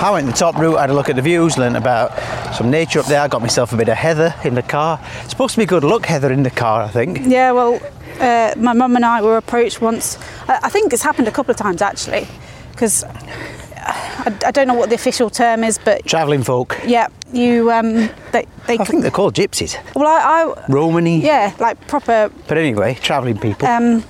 [0.00, 2.12] I went the top route, had a look at the views, learnt about
[2.52, 3.20] some nature up there.
[3.20, 5.00] I got myself a bit of heather in the car.
[5.20, 7.20] It's supposed to be good luck, heather in the car, I think.
[7.26, 7.80] Yeah, well,
[8.20, 10.18] uh, my mum and I were approached once.
[10.48, 12.26] I, think it's happened a couple of times actually,
[12.72, 16.78] because I, I don't know what the official term is, but Travelling folk.
[16.84, 17.94] yeah, you um,
[18.32, 19.76] they they I think they're called gypsies.
[19.94, 21.20] well, I, I Romany.
[21.20, 23.66] yeah, like proper But anyway, travelling people.
[23.68, 24.04] um,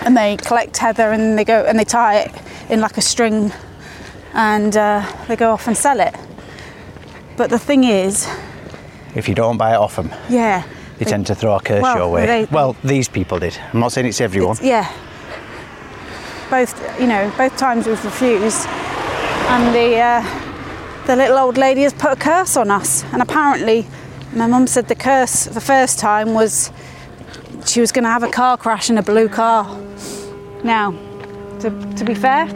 [0.00, 2.32] and they collect heather and they go and they tie it
[2.70, 3.52] in like a string
[4.34, 6.14] and uh, they go off and sell it.
[7.36, 8.28] But the thing is,
[9.14, 10.62] if you don't buy it off them, yeah,
[10.98, 12.26] they tend to throw a curse well, your way.
[12.26, 13.58] they- well, these people did.
[13.72, 14.56] I'm not saying it's everyone.
[14.56, 14.90] It's- yeah.
[16.50, 21.94] Both, you know, both times we've refused, and the uh, the little old lady has
[21.94, 23.04] put a curse on us.
[23.12, 23.86] And apparently,
[24.34, 26.70] my mum said the curse the first time was
[27.64, 29.64] she was going to have a car crash in a blue car.
[30.62, 30.92] Now,
[31.60, 32.46] to, to be fair,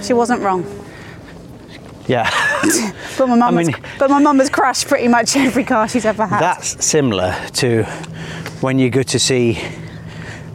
[0.00, 0.64] she wasn't wrong.
[2.08, 2.28] Yeah.
[3.18, 6.04] But my mum, mean- has, but my mum has crashed pretty much every car she's
[6.04, 6.40] ever had.
[6.40, 7.82] That's similar to
[8.60, 9.58] when you go to see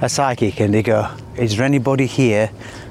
[0.01, 2.47] a psychic and they go, Is there anybody here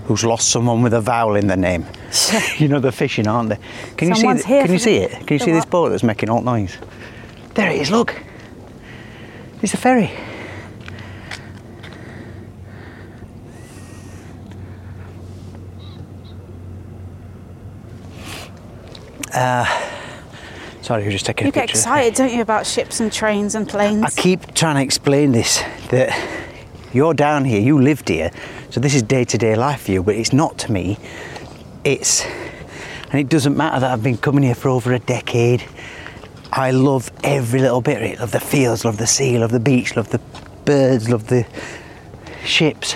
[0.06, 1.86] who's lost someone with a vowel in their name?
[2.58, 3.58] you know, they're fishing, aren't they?
[3.96, 5.10] Can you see Someone's th- Can you see it?
[5.26, 6.76] Can you see this boat that's making all noise?
[7.54, 8.14] There it is, look.
[9.62, 10.10] It's a ferry.
[19.32, 19.64] Uh,
[20.82, 21.48] sorry, we're just taking a..
[21.48, 24.04] you get excited, don't you, about ships and trains and planes?
[24.04, 26.12] I keep trying to explain this that
[26.92, 28.30] you're down here, you lived here,
[28.70, 30.98] so this is day to day life for you, but it's not to me.
[31.84, 32.24] It's,
[33.10, 35.64] and it doesn't matter that I've been coming here for over a decade.
[36.52, 38.20] I love every little bit of it.
[38.20, 40.20] Love the fields, love the sea, love the beach, love the
[40.66, 41.46] birds, love the
[42.44, 42.94] ships.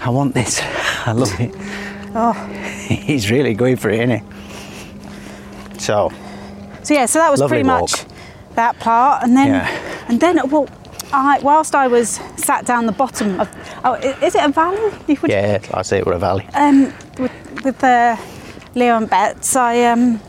[0.00, 0.60] I want this.
[1.06, 1.52] I love it.
[2.14, 2.32] Oh.
[2.88, 4.37] He's really going for it, isn't he?
[5.88, 6.12] So,
[6.82, 7.80] So yeah, so that was pretty walk.
[7.80, 8.04] much
[8.56, 10.04] that part, and then Yeah.
[10.08, 10.68] and then well,
[11.14, 13.48] I whilst I was sat down the bottom of
[13.86, 13.94] oh,
[14.26, 14.92] is it a valley?
[15.22, 16.46] Would- yeah, I say we're a valley.
[16.52, 17.32] Um, with
[17.64, 18.16] with uh,
[18.74, 20.20] Leo and Bets, I um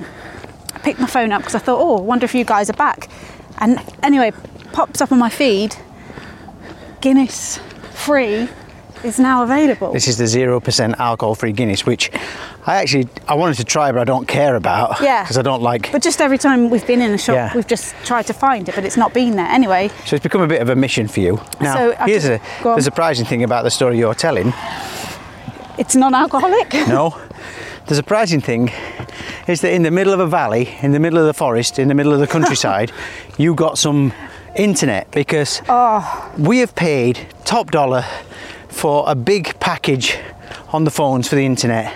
[0.83, 3.09] picked my phone up because I thought, oh, I wonder if you guys are back.
[3.57, 4.31] And anyway,
[4.71, 5.75] pops up on my feed.
[7.01, 7.59] Guinness
[8.05, 8.47] free
[9.03, 9.91] is now available.
[9.93, 12.11] This is the zero percent alcohol-free Guinness, which
[12.65, 14.99] I actually I wanted to try, but I don't care about.
[15.01, 15.23] Yeah.
[15.23, 15.91] Because I don't like.
[15.91, 17.51] but just every time we've been in a shop, Yeah.
[17.55, 19.47] we've just tried to find it, but it's not been there.
[19.47, 21.39] Anyway, so it's become a bit of a mission for you.
[21.61, 24.53] Now, So here's a, the surprising thing about the story you're telling.
[25.77, 26.73] it's non-alcoholic.
[26.87, 27.17] No,
[27.87, 28.69] the surprising thing
[29.47, 31.87] is that in the middle of a valley, in the middle of the forest, in
[31.87, 32.91] the middle of the countryside,
[33.37, 34.11] you got some
[34.55, 36.31] internet because Oh.
[36.37, 38.03] we have paid top dollar
[38.79, 40.17] for a big package
[40.69, 41.93] on the phones for the internet.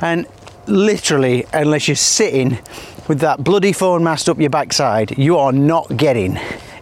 [0.00, 0.26] And
[0.66, 2.58] literally, unless you're sitting
[3.06, 6.36] with that bloody phone masked up your backside, you are not getting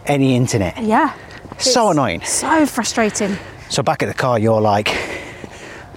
[0.07, 0.81] any internet.
[0.81, 1.15] Yeah.
[1.59, 2.21] So annoying.
[2.21, 3.37] So frustrating.
[3.69, 4.89] So back at the car, you're like,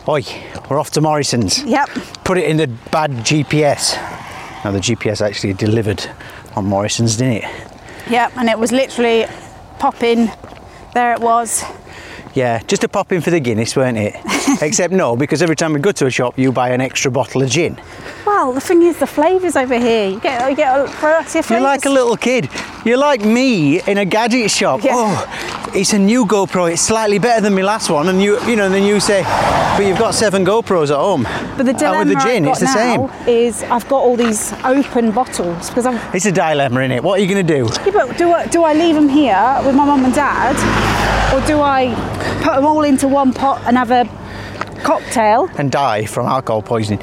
[0.06, 0.22] Oi,
[0.68, 1.64] we're off to Morrison's.
[1.64, 1.88] Yep.
[2.24, 3.96] Put it in the bad GPS.
[4.62, 6.06] Now the GPS actually delivered
[6.54, 7.70] on Morrison's, didn't it?
[8.10, 8.32] Yep.
[8.36, 9.24] And it was literally
[9.78, 10.30] popping.
[10.92, 11.64] There it was.
[12.34, 14.16] Yeah, just a pop in for the Guinness, weren't it?
[14.62, 17.42] Except no, because every time we go to a shop, you buy an extra bottle
[17.42, 17.80] of gin.
[18.26, 20.08] Well, the thing is, the flavours over here.
[20.08, 21.50] You get, you get a variety of flavours.
[21.50, 22.48] You're like a little kid.
[22.84, 24.82] You're like me in a gadget shop.
[24.82, 24.92] Yeah.
[24.94, 26.72] Oh, it's a new GoPro.
[26.72, 29.22] It's slightly better than my last one, and you, you know, and then you say,
[29.76, 31.22] but you've got seven GoPros at home.
[31.56, 33.10] But the dilemma and with the gin, it's the same.
[33.28, 36.00] is I've got all these open bottles because I'm.
[36.14, 37.02] It's a dilemma, in it.
[37.04, 37.68] What are you going to do?
[37.86, 40.56] Yeah, but do I, do I leave them here with my mum and dad,
[41.34, 41.94] or do I
[42.42, 44.04] put them all into one pot and have a
[44.82, 47.00] cocktail, And die from alcohol poisoning.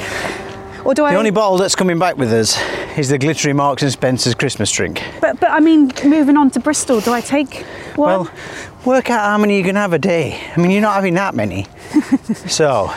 [0.86, 1.12] or do I?
[1.14, 2.60] The only bottle that's coming back with us
[2.98, 5.02] is the glittery Marks and Spencer's Christmas drink.
[5.22, 7.64] but but I mean, moving on to Bristol, do I take
[7.96, 8.26] one?
[8.26, 8.32] Well,
[8.86, 10.40] work out how many you can have a day.
[10.56, 11.68] I mean, you're not having that many.
[12.48, 12.92] so,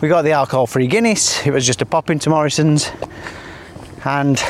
[0.00, 1.46] we got the alcohol-free Guinness.
[1.46, 2.90] It was just a pop into Morrison's,
[4.04, 4.42] and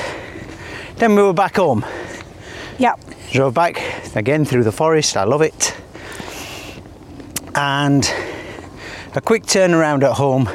[0.96, 1.84] then we were back home.
[2.78, 3.00] Yep.
[3.32, 3.80] Drove back
[4.16, 5.16] again through the forest.
[5.16, 5.74] I love it.
[7.60, 8.10] And
[9.14, 10.48] a quick turnaround at home,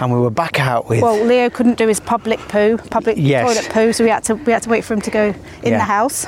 [0.00, 1.02] and we were back out with.
[1.02, 3.44] Well, Leo couldn't do his public poo, public Yes.
[3.44, 5.72] toilet poo, so we had to we had to wait for him to go in
[5.72, 5.78] Yeah.
[5.78, 6.26] the house.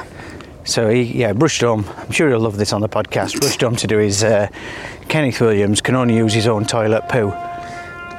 [0.65, 1.85] So he, yeah, brushed home.
[1.99, 3.39] I'm sure he'll love this on the podcast.
[3.41, 4.49] Brushed home to do his uh,
[5.09, 7.31] Kenneth Williams can only use his own toilet poo.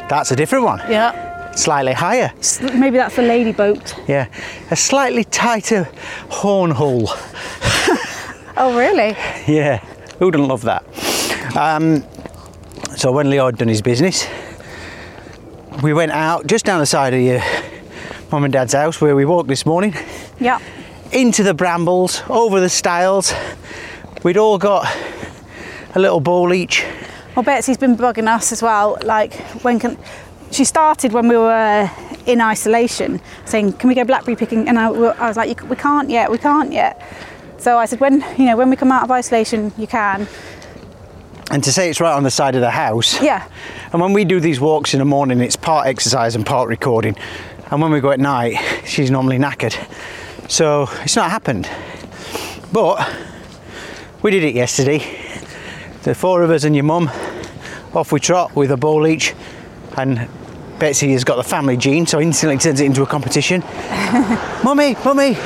[0.07, 0.79] That's a different one.
[0.89, 1.51] Yeah.
[1.51, 2.31] Slightly higher.
[2.61, 3.93] Maybe that's the lady boat.
[4.07, 4.27] Yeah.
[4.71, 5.89] A slightly tighter
[6.29, 7.09] horn hole.
[8.59, 9.15] Oh, really?
[9.47, 9.77] Yeah.
[10.17, 10.83] Who doesn't love that?
[11.57, 12.03] Um,
[12.95, 14.27] so when Leo had done his business,
[15.81, 17.41] we went out just down the side of your
[18.31, 19.95] mum and dad's house where we walked this morning,
[20.39, 20.59] Yeah.
[21.11, 23.33] into the brambles, over the stiles.
[24.23, 24.87] We'd all got
[25.95, 26.85] a little ball each.
[27.35, 28.97] Well, Betsy's been bugging us as well.
[29.03, 29.97] Like, when can.
[30.51, 31.89] She started when we were
[32.25, 36.09] in isolation, saying, "Can we go blackberry picking?" And I, I was like, "We can't
[36.09, 36.31] yet.
[36.31, 37.01] We can't yet."
[37.57, 40.27] So I said, "When you know, when we come out of isolation, you can."
[41.49, 43.21] And to say it's right on the side of the house.
[43.21, 43.47] Yeah.
[43.93, 47.15] And when we do these walks in the morning, it's part exercise and part recording.
[47.71, 49.75] And when we go at night, she's normally knackered.
[50.49, 51.69] So it's not happened.
[52.73, 53.09] But
[54.21, 54.99] we did it yesterday.
[56.03, 57.09] The four of us and your mum,
[57.93, 59.33] off we trot with a bowl each.
[59.95, 60.27] And
[60.79, 63.61] Betsy has got the family gene, so instantly turns it into a competition.
[64.63, 65.37] mummy, mummy,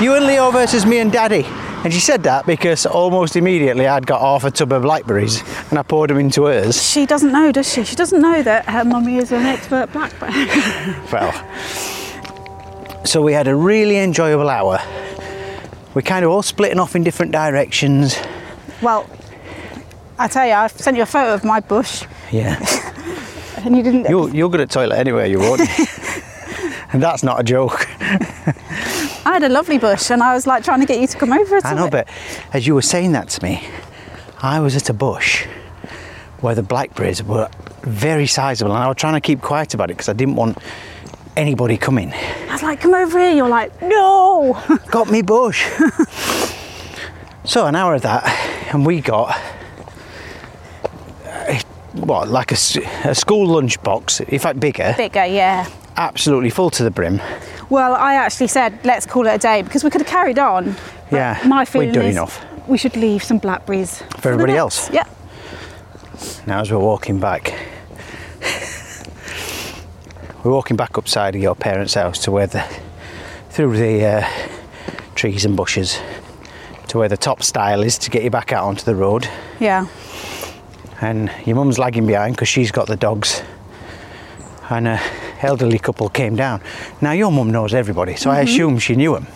[0.00, 1.44] you and Leo versus me and Daddy.
[1.84, 5.78] And she said that because almost immediately I'd got half a tub of blackberries and
[5.78, 6.82] I poured them into hers.
[6.82, 7.84] She doesn't know, does she?
[7.84, 10.32] She doesn't know that her mummy is an expert blackberry.
[11.12, 11.32] Well,
[13.04, 14.80] so we had a really enjoyable hour.
[15.94, 18.16] We kind of all splitting off in different directions.
[18.82, 19.08] well,
[20.18, 22.58] I tell you, I've sent you a photo of my bush, Yeah.
[23.58, 24.08] and you didn't.
[24.08, 25.60] You're, you're good at toilet anyway, you won't.
[26.92, 27.86] and that's not a joke.
[29.26, 31.32] I had a lovely bush, and I was like trying to get you to come
[31.32, 31.60] over.
[31.60, 31.90] To I know, it.
[31.90, 32.08] but
[32.52, 33.60] as you were saying that to me,
[34.40, 35.46] I was at a bush
[36.40, 37.48] where the blackberries were
[37.82, 40.58] very sizable, and I was trying to keep quiet about it because I didn't want
[41.36, 42.12] anybody coming.
[42.12, 44.56] I was like, "Come over here." You're like, "No."
[44.92, 45.66] got me bush.
[47.44, 48.24] so an hour of that,
[48.72, 49.36] and we got
[51.94, 52.56] what, like a
[53.14, 55.66] school lunch box, in fact bigger, Bigger, yeah.
[55.96, 57.20] absolutely full to the brim.
[57.68, 60.76] Well, I actually said let's call it a day because we could have carried on.
[61.10, 62.44] Yeah, my feeling feeling done is enough.
[62.68, 64.90] We should leave some blackberries For everybody else?
[64.90, 65.04] Yeah.
[66.46, 67.54] Now as we're walking back,
[70.44, 72.64] we're walking back upside of your parents' house to where the
[73.50, 74.28] through the uh,
[75.14, 75.98] trees and bushes
[76.88, 79.28] to where the top stile is to get you back out onto the road.
[79.60, 79.86] Yeah.
[81.00, 83.42] and your mum's lagging behind because she's got the dogs
[84.70, 85.00] and a
[85.42, 86.60] elderly couple came down.
[87.00, 88.48] Now your mum knows everybody so i mm-hmm.
[88.48, 89.26] assume she knew him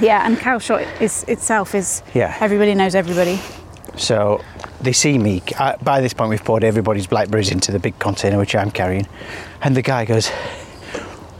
[0.00, 2.36] Yeah, and Calshot is itself is Yeah.
[2.40, 3.38] Everybody knows everybody.
[3.96, 4.40] so
[4.80, 8.38] they see me I, by this point we've poured everybody's blackberries into the big container
[8.38, 9.06] which i'm carrying
[9.62, 10.30] and the guy goes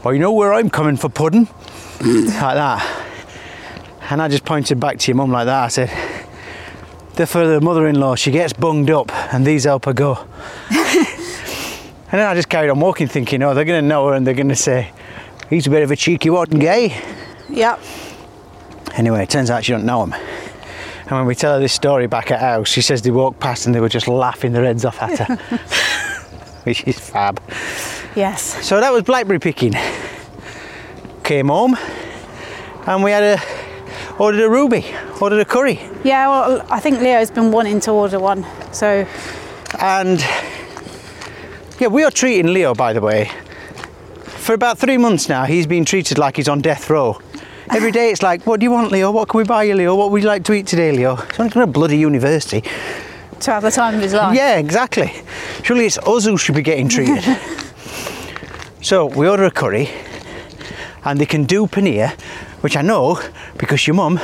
[0.03, 1.47] well you know where i'm coming for pudding?
[2.01, 2.81] Like that.
[4.09, 5.63] And i just pointed back to your mum like that.
[5.65, 5.89] I said
[7.15, 10.15] the for the mother-in-law she gets bunged up and these help her go
[12.11, 14.25] and then i just carried on walking thinking oh they're going to know her and
[14.25, 14.91] they're going to say
[15.49, 17.01] he's a bit of a cheeky one gay
[17.51, 17.81] Yep.
[18.93, 20.13] Anyway, it turns out she don't know him.
[20.13, 23.65] And when we tell her this story back at house, she says they walked past
[23.65, 25.35] and they were just laughing their heads off at her.
[26.63, 27.41] Which is fab.
[28.15, 28.65] Yes.
[28.65, 29.73] So that was blackberry picking.
[31.23, 31.77] Came home
[32.87, 33.41] and we had a
[34.17, 34.85] ordered a ruby,
[35.21, 35.79] ordered a curry.
[36.03, 36.27] Yeah.
[36.29, 39.05] Well, I think Leo's been wanting to order one, so
[39.79, 40.23] And
[41.81, 43.31] yeah, we are treating Leo by the way.
[44.23, 47.19] For about three months now, he's been treated like he's on death row.
[47.71, 49.09] Every day it's like, what do you want, Leo?
[49.11, 49.95] What can we buy you, Leo?
[49.95, 51.15] What would you like to eat today, Leo?
[51.15, 52.61] He's only going to bloody university.
[53.39, 54.35] to have the time of his life.
[54.35, 55.11] Yeah, exactly.
[55.63, 57.23] Surely it's us who should be getting treated.
[58.81, 59.89] so we order a curry,
[61.03, 62.11] and they can do paneer,
[62.61, 63.19] which I know
[63.57, 64.19] because your mum,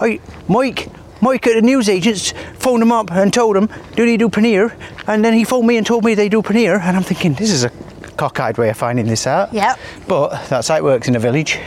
[0.00, 0.88] I, Mike,
[1.20, 4.74] Mike at the newsagents phoned him up and told him, do they do paneer?
[5.06, 7.50] And then he phoned me and told me they do paneer, and I'm thinking this
[7.50, 7.70] is a
[8.16, 9.52] cockeyed way of finding this out.
[9.52, 9.78] Yep.
[10.08, 11.58] But that's how it works in a village.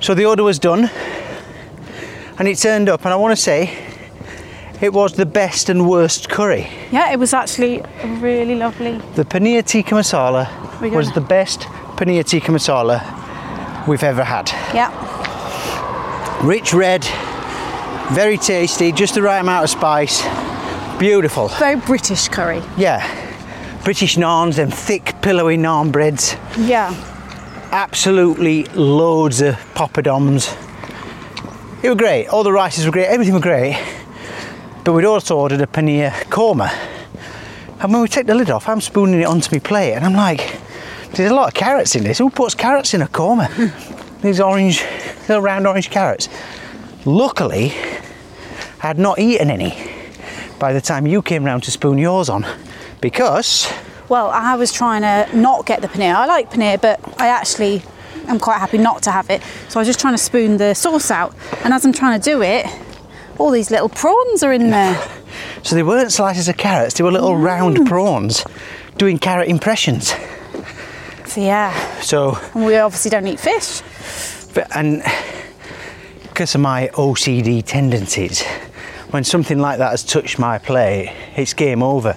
[0.00, 0.90] so the order was done,
[2.38, 3.78] and it turned up, and I want to say
[4.80, 6.68] it was the best and worst curry.
[6.90, 7.82] Yeah, it was actually
[8.20, 8.98] really lovely.
[9.14, 10.48] The paneer tikka masala
[10.90, 11.60] was the best
[11.96, 14.48] paneer tikka masala we've ever had.
[14.74, 14.90] Yeah.
[16.42, 17.06] Rich red,
[18.12, 20.22] very tasty, just the right amount of spice.
[20.98, 21.48] Beautiful.
[21.48, 22.62] Very British curry.
[22.76, 23.02] Yeah.
[23.84, 26.36] British naans, them thick, pillowy naan breads.
[26.58, 26.94] Yeah.
[27.72, 30.52] Absolutely loads of poppadoms.
[31.82, 32.28] It was great.
[32.28, 33.06] All the rices were great.
[33.06, 33.76] Everything was great.
[34.84, 36.70] But we'd also ordered a paneer korma.
[37.80, 40.14] And when we take the lid off, I'm spooning it onto my plate, and I'm
[40.14, 40.58] like,
[41.12, 42.18] "There's a lot of carrots in this.
[42.18, 43.48] Who puts carrots in a korma?
[44.22, 44.82] These orange,
[45.28, 46.28] little round orange carrots."
[47.04, 47.72] Luckily,
[48.84, 49.74] had not eaten any
[50.58, 52.44] by the time you came round to spoon yours on,
[53.00, 53.66] because
[54.10, 56.14] Well, I was trying to not get the paneer.
[56.14, 57.82] I like paneer, but I actually
[58.28, 59.42] am quite happy not to have it.
[59.68, 61.34] So I was just trying to spoon the sauce out.
[61.64, 62.66] And as I'm trying to do it,
[63.38, 64.96] all these little prawns are in there.
[65.64, 68.44] So they weren't slices of carrots, they were little round prawns.
[68.98, 70.14] doing carrot impressions.
[71.26, 73.82] So yeah, So, and we obviously don't eat fish.
[74.54, 75.02] but, and
[76.28, 78.44] because of my OCD tendencies,
[79.14, 82.16] when something like that has touched my plate, it's game over.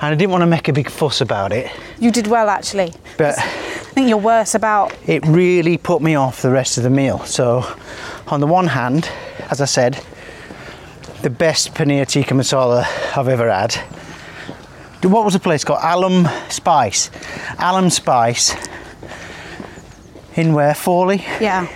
[0.00, 1.68] And I didn't want to make a big fuss about it,
[1.98, 2.92] You did well actually.
[3.16, 3.42] but I
[3.94, 7.18] think you're worse about it really put me off the rest of the meal.
[7.24, 7.64] So,
[8.28, 9.10] on the one hand,
[9.50, 10.00] as I said,
[11.22, 12.84] the best paneer tikka masala
[13.16, 13.74] I've ever had.
[15.02, 15.80] What was the place called?
[15.82, 17.10] Alum Spice.
[17.58, 18.54] Alum Spice.
[20.36, 20.74] In where?
[20.74, 21.24] Fawley.
[21.40, 21.66] yeah.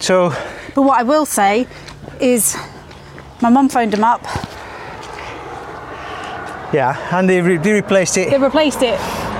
[0.00, 0.30] So,
[0.74, 1.68] But what I will say
[2.20, 2.56] is,
[3.42, 4.22] my mum phoned them up.
[6.72, 8.30] yeah, and they, re- they replaced it.
[8.30, 8.98] They replaced it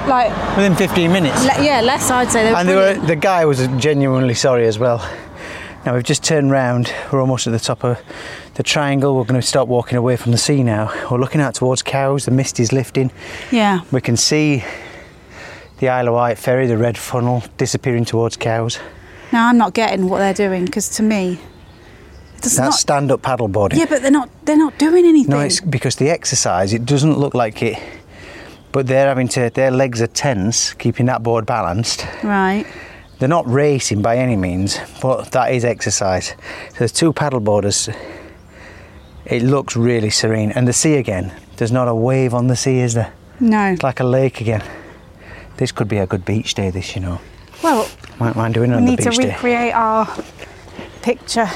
[0.09, 1.40] like within 15 minutes.
[1.44, 2.44] le- yeah, less I'd say.
[2.44, 4.98] They were and they were, the guy was genuinely sorry as well.
[5.86, 7.98] Now we've just turned round, we're almost at the top of
[8.55, 10.92] the triangle, we're going to start walking away from the sea now.
[11.11, 13.11] We're looking out towards Cowes, the mist is lifting.
[13.51, 13.80] yeah.
[13.92, 14.62] We can see
[15.78, 18.78] the Isle of Wight ferry, the red funnel, disappearing towards Cowes.
[19.32, 21.38] Now I'm not getting what they're doing because to me,
[22.43, 22.74] That's not.
[22.74, 23.76] stand up paddleboarding.
[23.78, 24.28] Yeah, but they're not.
[24.45, 25.30] They're not doing anything.
[25.30, 27.78] No, it's because the exercise, it doesn't look like it,
[28.72, 32.07] but they're having to, their legs are tense, keeping that board balanced.
[32.22, 32.64] right.
[33.18, 36.28] They're not racing by any means, but that is exercise.
[36.70, 37.95] So there's two paddleboarders.
[39.26, 40.53] It looks really serene.
[40.53, 43.12] And the sea again, there's not a wave on the sea, is there?
[43.38, 43.72] No.
[43.72, 44.62] It's like a lake again.
[45.59, 47.20] This could be a good beach day, this, you know.
[47.62, 47.86] Well,
[48.18, 49.28] Might mind doing it we on the need to beach day.
[49.28, 50.09] recreate our
[51.03, 51.49] picture.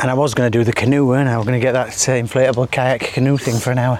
[0.00, 1.88] And I was going to do the canoe, and I was going to get that
[1.88, 3.98] uh, inflatable kayak canoe thing for an hour.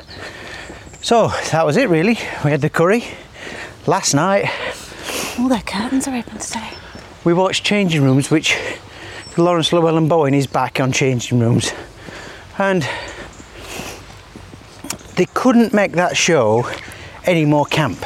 [1.03, 2.17] So that was it, really.
[2.45, 3.03] We had the curry.
[3.85, 4.49] Last night,
[5.41, 6.71] All their curtains are open today.
[7.25, 8.57] we watched Changing Rooms, which
[9.37, 11.73] Laurence Llewelyn-Bowen is back on Changing Rooms.
[12.59, 12.89] And
[15.17, 16.71] they couldn't make that show
[17.25, 17.99] any more camp.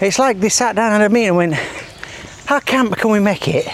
[0.00, 1.54] It's like they sat down at a meeting and went,
[2.46, 3.66] How camp can we make it?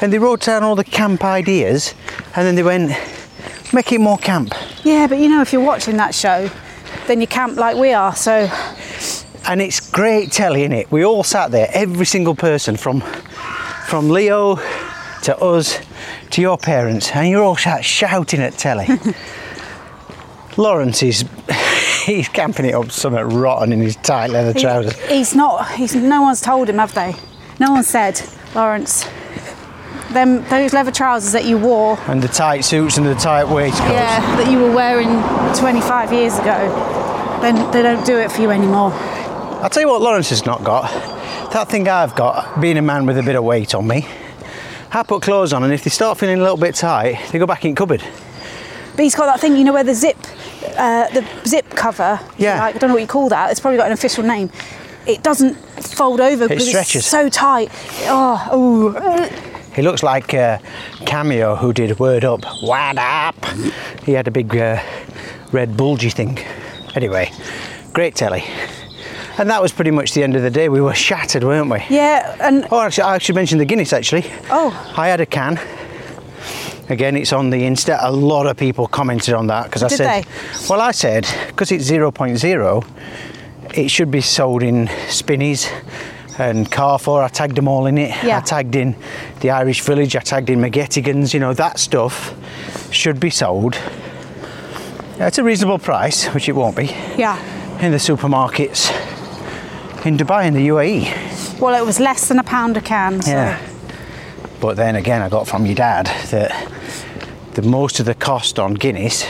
[0.00, 1.94] And they wrote down all the camp ideas
[2.34, 2.92] and then they went,
[3.72, 4.52] Make it more camp.
[4.84, 6.48] Yeah, but you know, if you're watching that show,
[7.06, 8.14] then you camp like we are.
[8.14, 8.48] So
[9.48, 10.90] and it's great telly in it.
[10.90, 13.00] We all sat there, every single person from
[13.88, 14.56] from Leo
[15.22, 15.78] to us
[16.30, 18.86] to your parents, and you're all sat shouting at telly.
[20.56, 21.24] Laurence is
[22.04, 24.96] he's camping it up something rotten in his tight leather he- trousers.
[25.08, 25.70] he's not.
[25.72, 27.14] He's no one's told him, have they?
[27.60, 28.20] No one said,
[28.54, 29.06] Laurence.
[30.16, 33.92] Them those leather trousers that you wore, And the tight suits and the tight waistcoats.
[33.92, 35.08] yeah, that you were wearing
[35.54, 36.56] 25 years ago,
[37.42, 38.92] then they don't do it for you anymore.
[38.94, 40.90] I'll tell you what Laurence has not got.
[41.52, 44.08] That thing I've got, being a man with a bit of weight on me.
[44.90, 47.44] I put clothes on and if they start feeling a little bit tight, they go
[47.44, 48.02] back in cupboard.
[48.92, 50.16] But he's got that thing, you know, where the zip,
[50.78, 52.18] uh, the zip cover.
[52.38, 52.58] Yeah.
[52.58, 53.50] like, I don't know what you call that.
[53.50, 54.50] It's probably got an official name.
[55.06, 57.02] It doesn't fold over because stretches.
[57.02, 57.68] it's so tight.
[58.04, 59.52] Oh, oh.
[59.76, 60.58] He looks like uh,
[61.04, 62.44] Cameo who did Word Up.
[62.62, 63.36] What Up!
[64.04, 64.82] He had a big uh,
[65.52, 66.38] red bulgy thing.
[66.94, 67.30] Anyway,
[67.92, 68.42] great telly.
[69.38, 70.70] And that was pretty much the end of the day.
[70.70, 71.84] We were shattered, weren't we?
[71.90, 74.24] Yeah, and Oh, actually, I should mention the Guinness actually.
[74.50, 74.94] Oh.
[74.96, 75.60] I had a can.
[76.88, 77.98] Again, it's on the Insta.
[78.00, 80.28] A lot of people commented on that because I Did said, they?
[80.70, 82.86] well, I said, because it's 0.0,
[83.76, 85.68] it should be sold in Spinneys
[86.38, 87.22] and Carrefour.
[87.22, 88.10] I tagged them all in it.
[88.24, 88.38] Yeah.
[88.38, 88.96] I tagged in
[89.40, 90.16] the Irish Village.
[90.16, 91.34] I tagged in McGettigans.
[91.34, 92.34] You know, that stuff
[92.92, 93.76] should be sold
[95.18, 97.38] at a reasonable price, which it won't be, yeah.
[97.80, 98.90] in the supermarkets
[100.06, 101.58] in Dubai in the UAE.
[101.60, 103.20] Well, it was less than a pound a can.
[103.22, 103.30] So.
[103.32, 103.60] Yeah.
[104.60, 106.52] But then again, I got from your dad that
[107.54, 109.26] the most of the cost on Guinness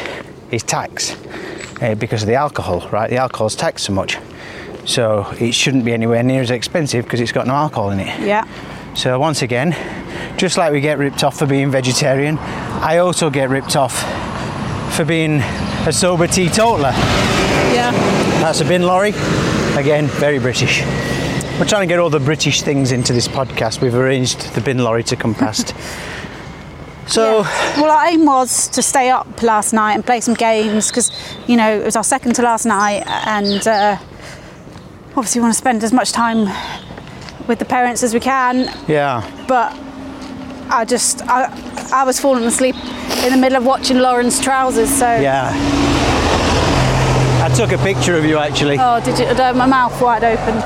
[0.51, 1.17] is tax
[1.81, 3.09] uh, because of the alcohol, right?
[3.09, 4.19] The alcohol's taxed so much.
[4.87, 8.21] So it shouldn't be anywhere near as expensive because it's got no alcohol in it.
[8.21, 8.47] Yeah.
[8.95, 9.77] So once again,
[10.39, 13.95] just like we get ripped off for being vegetarian, I also get ripped off
[14.97, 15.41] for being
[15.87, 16.93] a sober teetotaler.
[17.75, 17.91] Yeah.
[18.41, 19.11] That's a bin lorry.
[19.77, 20.83] Again, very British.
[21.59, 23.83] We're trying to get all the British things into this podcast.
[23.83, 25.75] We've arranged the bin lorry to come past.
[27.09, 27.43] So,
[27.77, 31.13] Well, our aim was to stay up last night and play some games because,
[31.47, 33.97] you know, it was our second to last night, and uh,
[35.17, 36.45] obviously we want to spend as much time
[37.49, 38.69] with the parents as we can.
[38.89, 39.73] yeah, But
[40.71, 41.49] I just, I,
[41.93, 42.75] I was falling asleep
[43.25, 44.91] in the middle of watching Lauren's trousers.
[44.91, 45.53] So, yeah.
[47.43, 48.77] I took a picture of you actually.
[48.81, 49.27] oh, did you?
[49.27, 50.57] uh, My mouth wide open.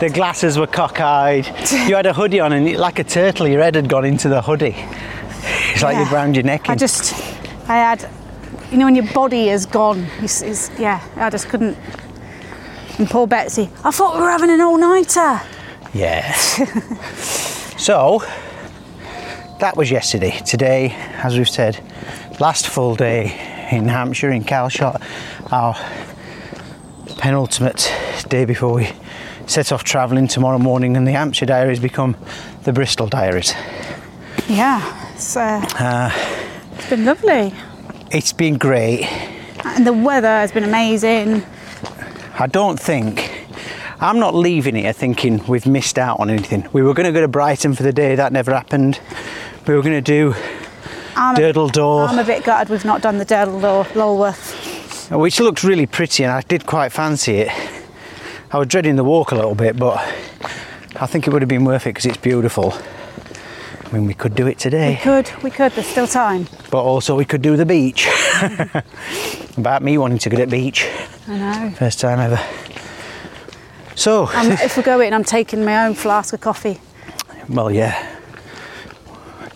[0.00, 1.46] The glasses were cockeyed.
[1.88, 4.42] You had a hoodie on, and like a turtle, your head had gone into the
[4.42, 4.74] hoodie.
[5.72, 6.02] It's like Yeah.
[6.04, 6.68] you'd round your neck.
[6.68, 7.14] I just,
[7.68, 8.08] I had
[8.70, 10.06] you know, when your body is gone.
[10.20, 11.76] It's, it's, yeah, I just couldn't.
[12.98, 15.40] And poor Betsy, I thought we were having an all nighter.
[15.94, 16.32] Yeah.
[17.78, 18.22] so,
[19.60, 20.38] that was yesterday.
[20.44, 20.90] Today,
[21.22, 21.82] as we've said,
[22.40, 23.26] last full day
[23.70, 25.02] in Hampshire, in Calshot,
[25.52, 25.74] our
[27.18, 27.92] penultimate
[28.28, 28.88] day before we
[29.46, 32.16] set off travelling tomorrow morning, and the Hampshire diaries become
[32.64, 33.54] the Bristol diaries.
[34.48, 36.10] Yeah, it's, uh,
[36.74, 37.54] it's been lovely.
[38.10, 39.04] It's been great.
[39.64, 41.44] And the weather has been amazing.
[42.38, 43.46] I don't think
[44.00, 46.66] I'm not leaving here thinking we've missed out on anything.
[46.72, 48.98] We were going to go to Brighton for the day, that never happened.
[49.66, 50.34] We were going to do
[51.14, 51.34] I'm
[51.70, 55.10] Door, I'm a bit gutted we've not done the Durdle Door, Lulworth.
[55.16, 57.48] which looked really pretty, and I did quite fancy it.
[58.50, 59.98] I was dreading the walk a little bit, but
[60.96, 62.72] I think it would have been worth it because it's beautiful.
[63.84, 64.92] I mean, we could do it today.
[64.92, 66.48] We could, we could, there's still time.
[66.70, 68.08] but also we could do the beach.
[69.58, 70.88] About me wanting to go to the beach,
[71.28, 71.70] I know.
[71.76, 72.40] first time ever.
[73.94, 76.80] So, Um, if we go in, I'm taking my own flask of coffee.
[77.48, 78.08] Well, yeah.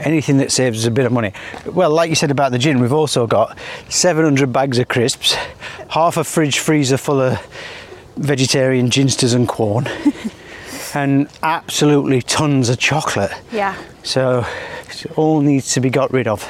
[0.00, 1.32] Anything that saves us a bit of money.
[1.64, 3.58] Well, like you said about the gin, we've also got
[3.88, 5.34] 700 bags of crisps,
[5.88, 7.40] half a fridge freezer full of
[8.16, 9.88] vegetarian ginsters and corn,
[10.94, 13.32] and absolutely tons of chocolate.
[13.50, 13.74] Yeah.
[14.02, 14.44] So
[14.88, 16.42] it all needs to be got rid of.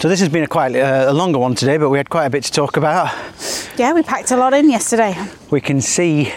[0.00, 2.26] So this has been a quite uh, a longer one today, but we had quite
[2.26, 3.10] a bit to talk about.
[3.78, 5.16] Yeah, we packed a lot in yesterday.
[5.50, 6.32] We can see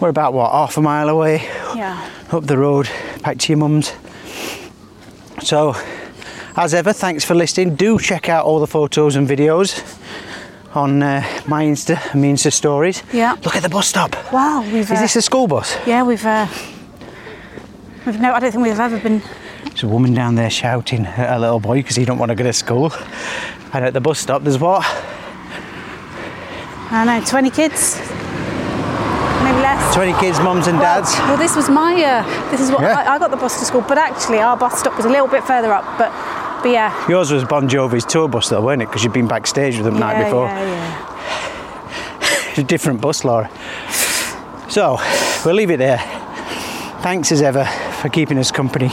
[0.00, 1.42] we're about what half a mile away
[1.76, 2.10] Yeah.
[2.32, 2.88] up the road
[3.22, 3.92] back to your mum's.
[5.42, 5.76] So,
[6.56, 7.76] as ever, thanks for listening.
[7.76, 9.80] Do check out all the photos and videos
[10.74, 13.02] on uh, my Insta my Insta stories.
[13.12, 13.36] Yeah.
[13.44, 14.16] Look at the bus stop.
[14.32, 14.90] Wow, we've.
[14.90, 15.76] Is uh, this a school bus?
[15.86, 16.24] Yeah, we've.
[16.26, 16.48] Uh,
[18.04, 18.32] we've no.
[18.32, 19.22] I don't think we've ever been.
[19.76, 22.34] There's a woman down there shouting at a little boy because he don't want to
[22.34, 22.94] go to school.
[23.74, 24.82] And at the bus stop, there's what?
[26.90, 27.98] I don't know, 20 kids,
[29.44, 29.94] maybe less.
[29.94, 31.12] 20 kids, mums and Well, dads.
[31.18, 31.92] Well, this was my.
[32.02, 33.00] Uh, this is what Yeah.
[33.00, 35.28] I, I got the bus to school, but actually our bus stop was a little
[35.28, 35.84] bit further up.
[35.98, 36.10] But,
[36.62, 37.06] but yeah.
[37.06, 38.86] Yours was Bon Jovi's tour bus, though, weren't it?
[38.86, 40.46] Because you'd been backstage with them the night yeah, before.
[40.46, 41.20] Yeah,
[42.56, 42.60] yeah.
[42.62, 43.50] a different bus, Laura.
[44.70, 44.96] So,
[45.44, 45.98] we'll leave it there.
[47.02, 47.66] Thanks as ever
[48.00, 48.88] for keeping us company.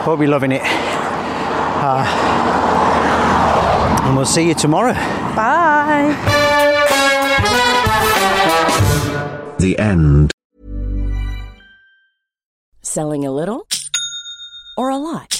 [0.00, 0.62] Hope you're loving it.
[0.62, 2.04] Uh,
[4.04, 4.94] and we'll see you tomorrow.
[5.34, 6.16] Bye.
[9.58, 10.32] The end.
[12.82, 13.66] Selling a little
[14.76, 15.39] or a lot?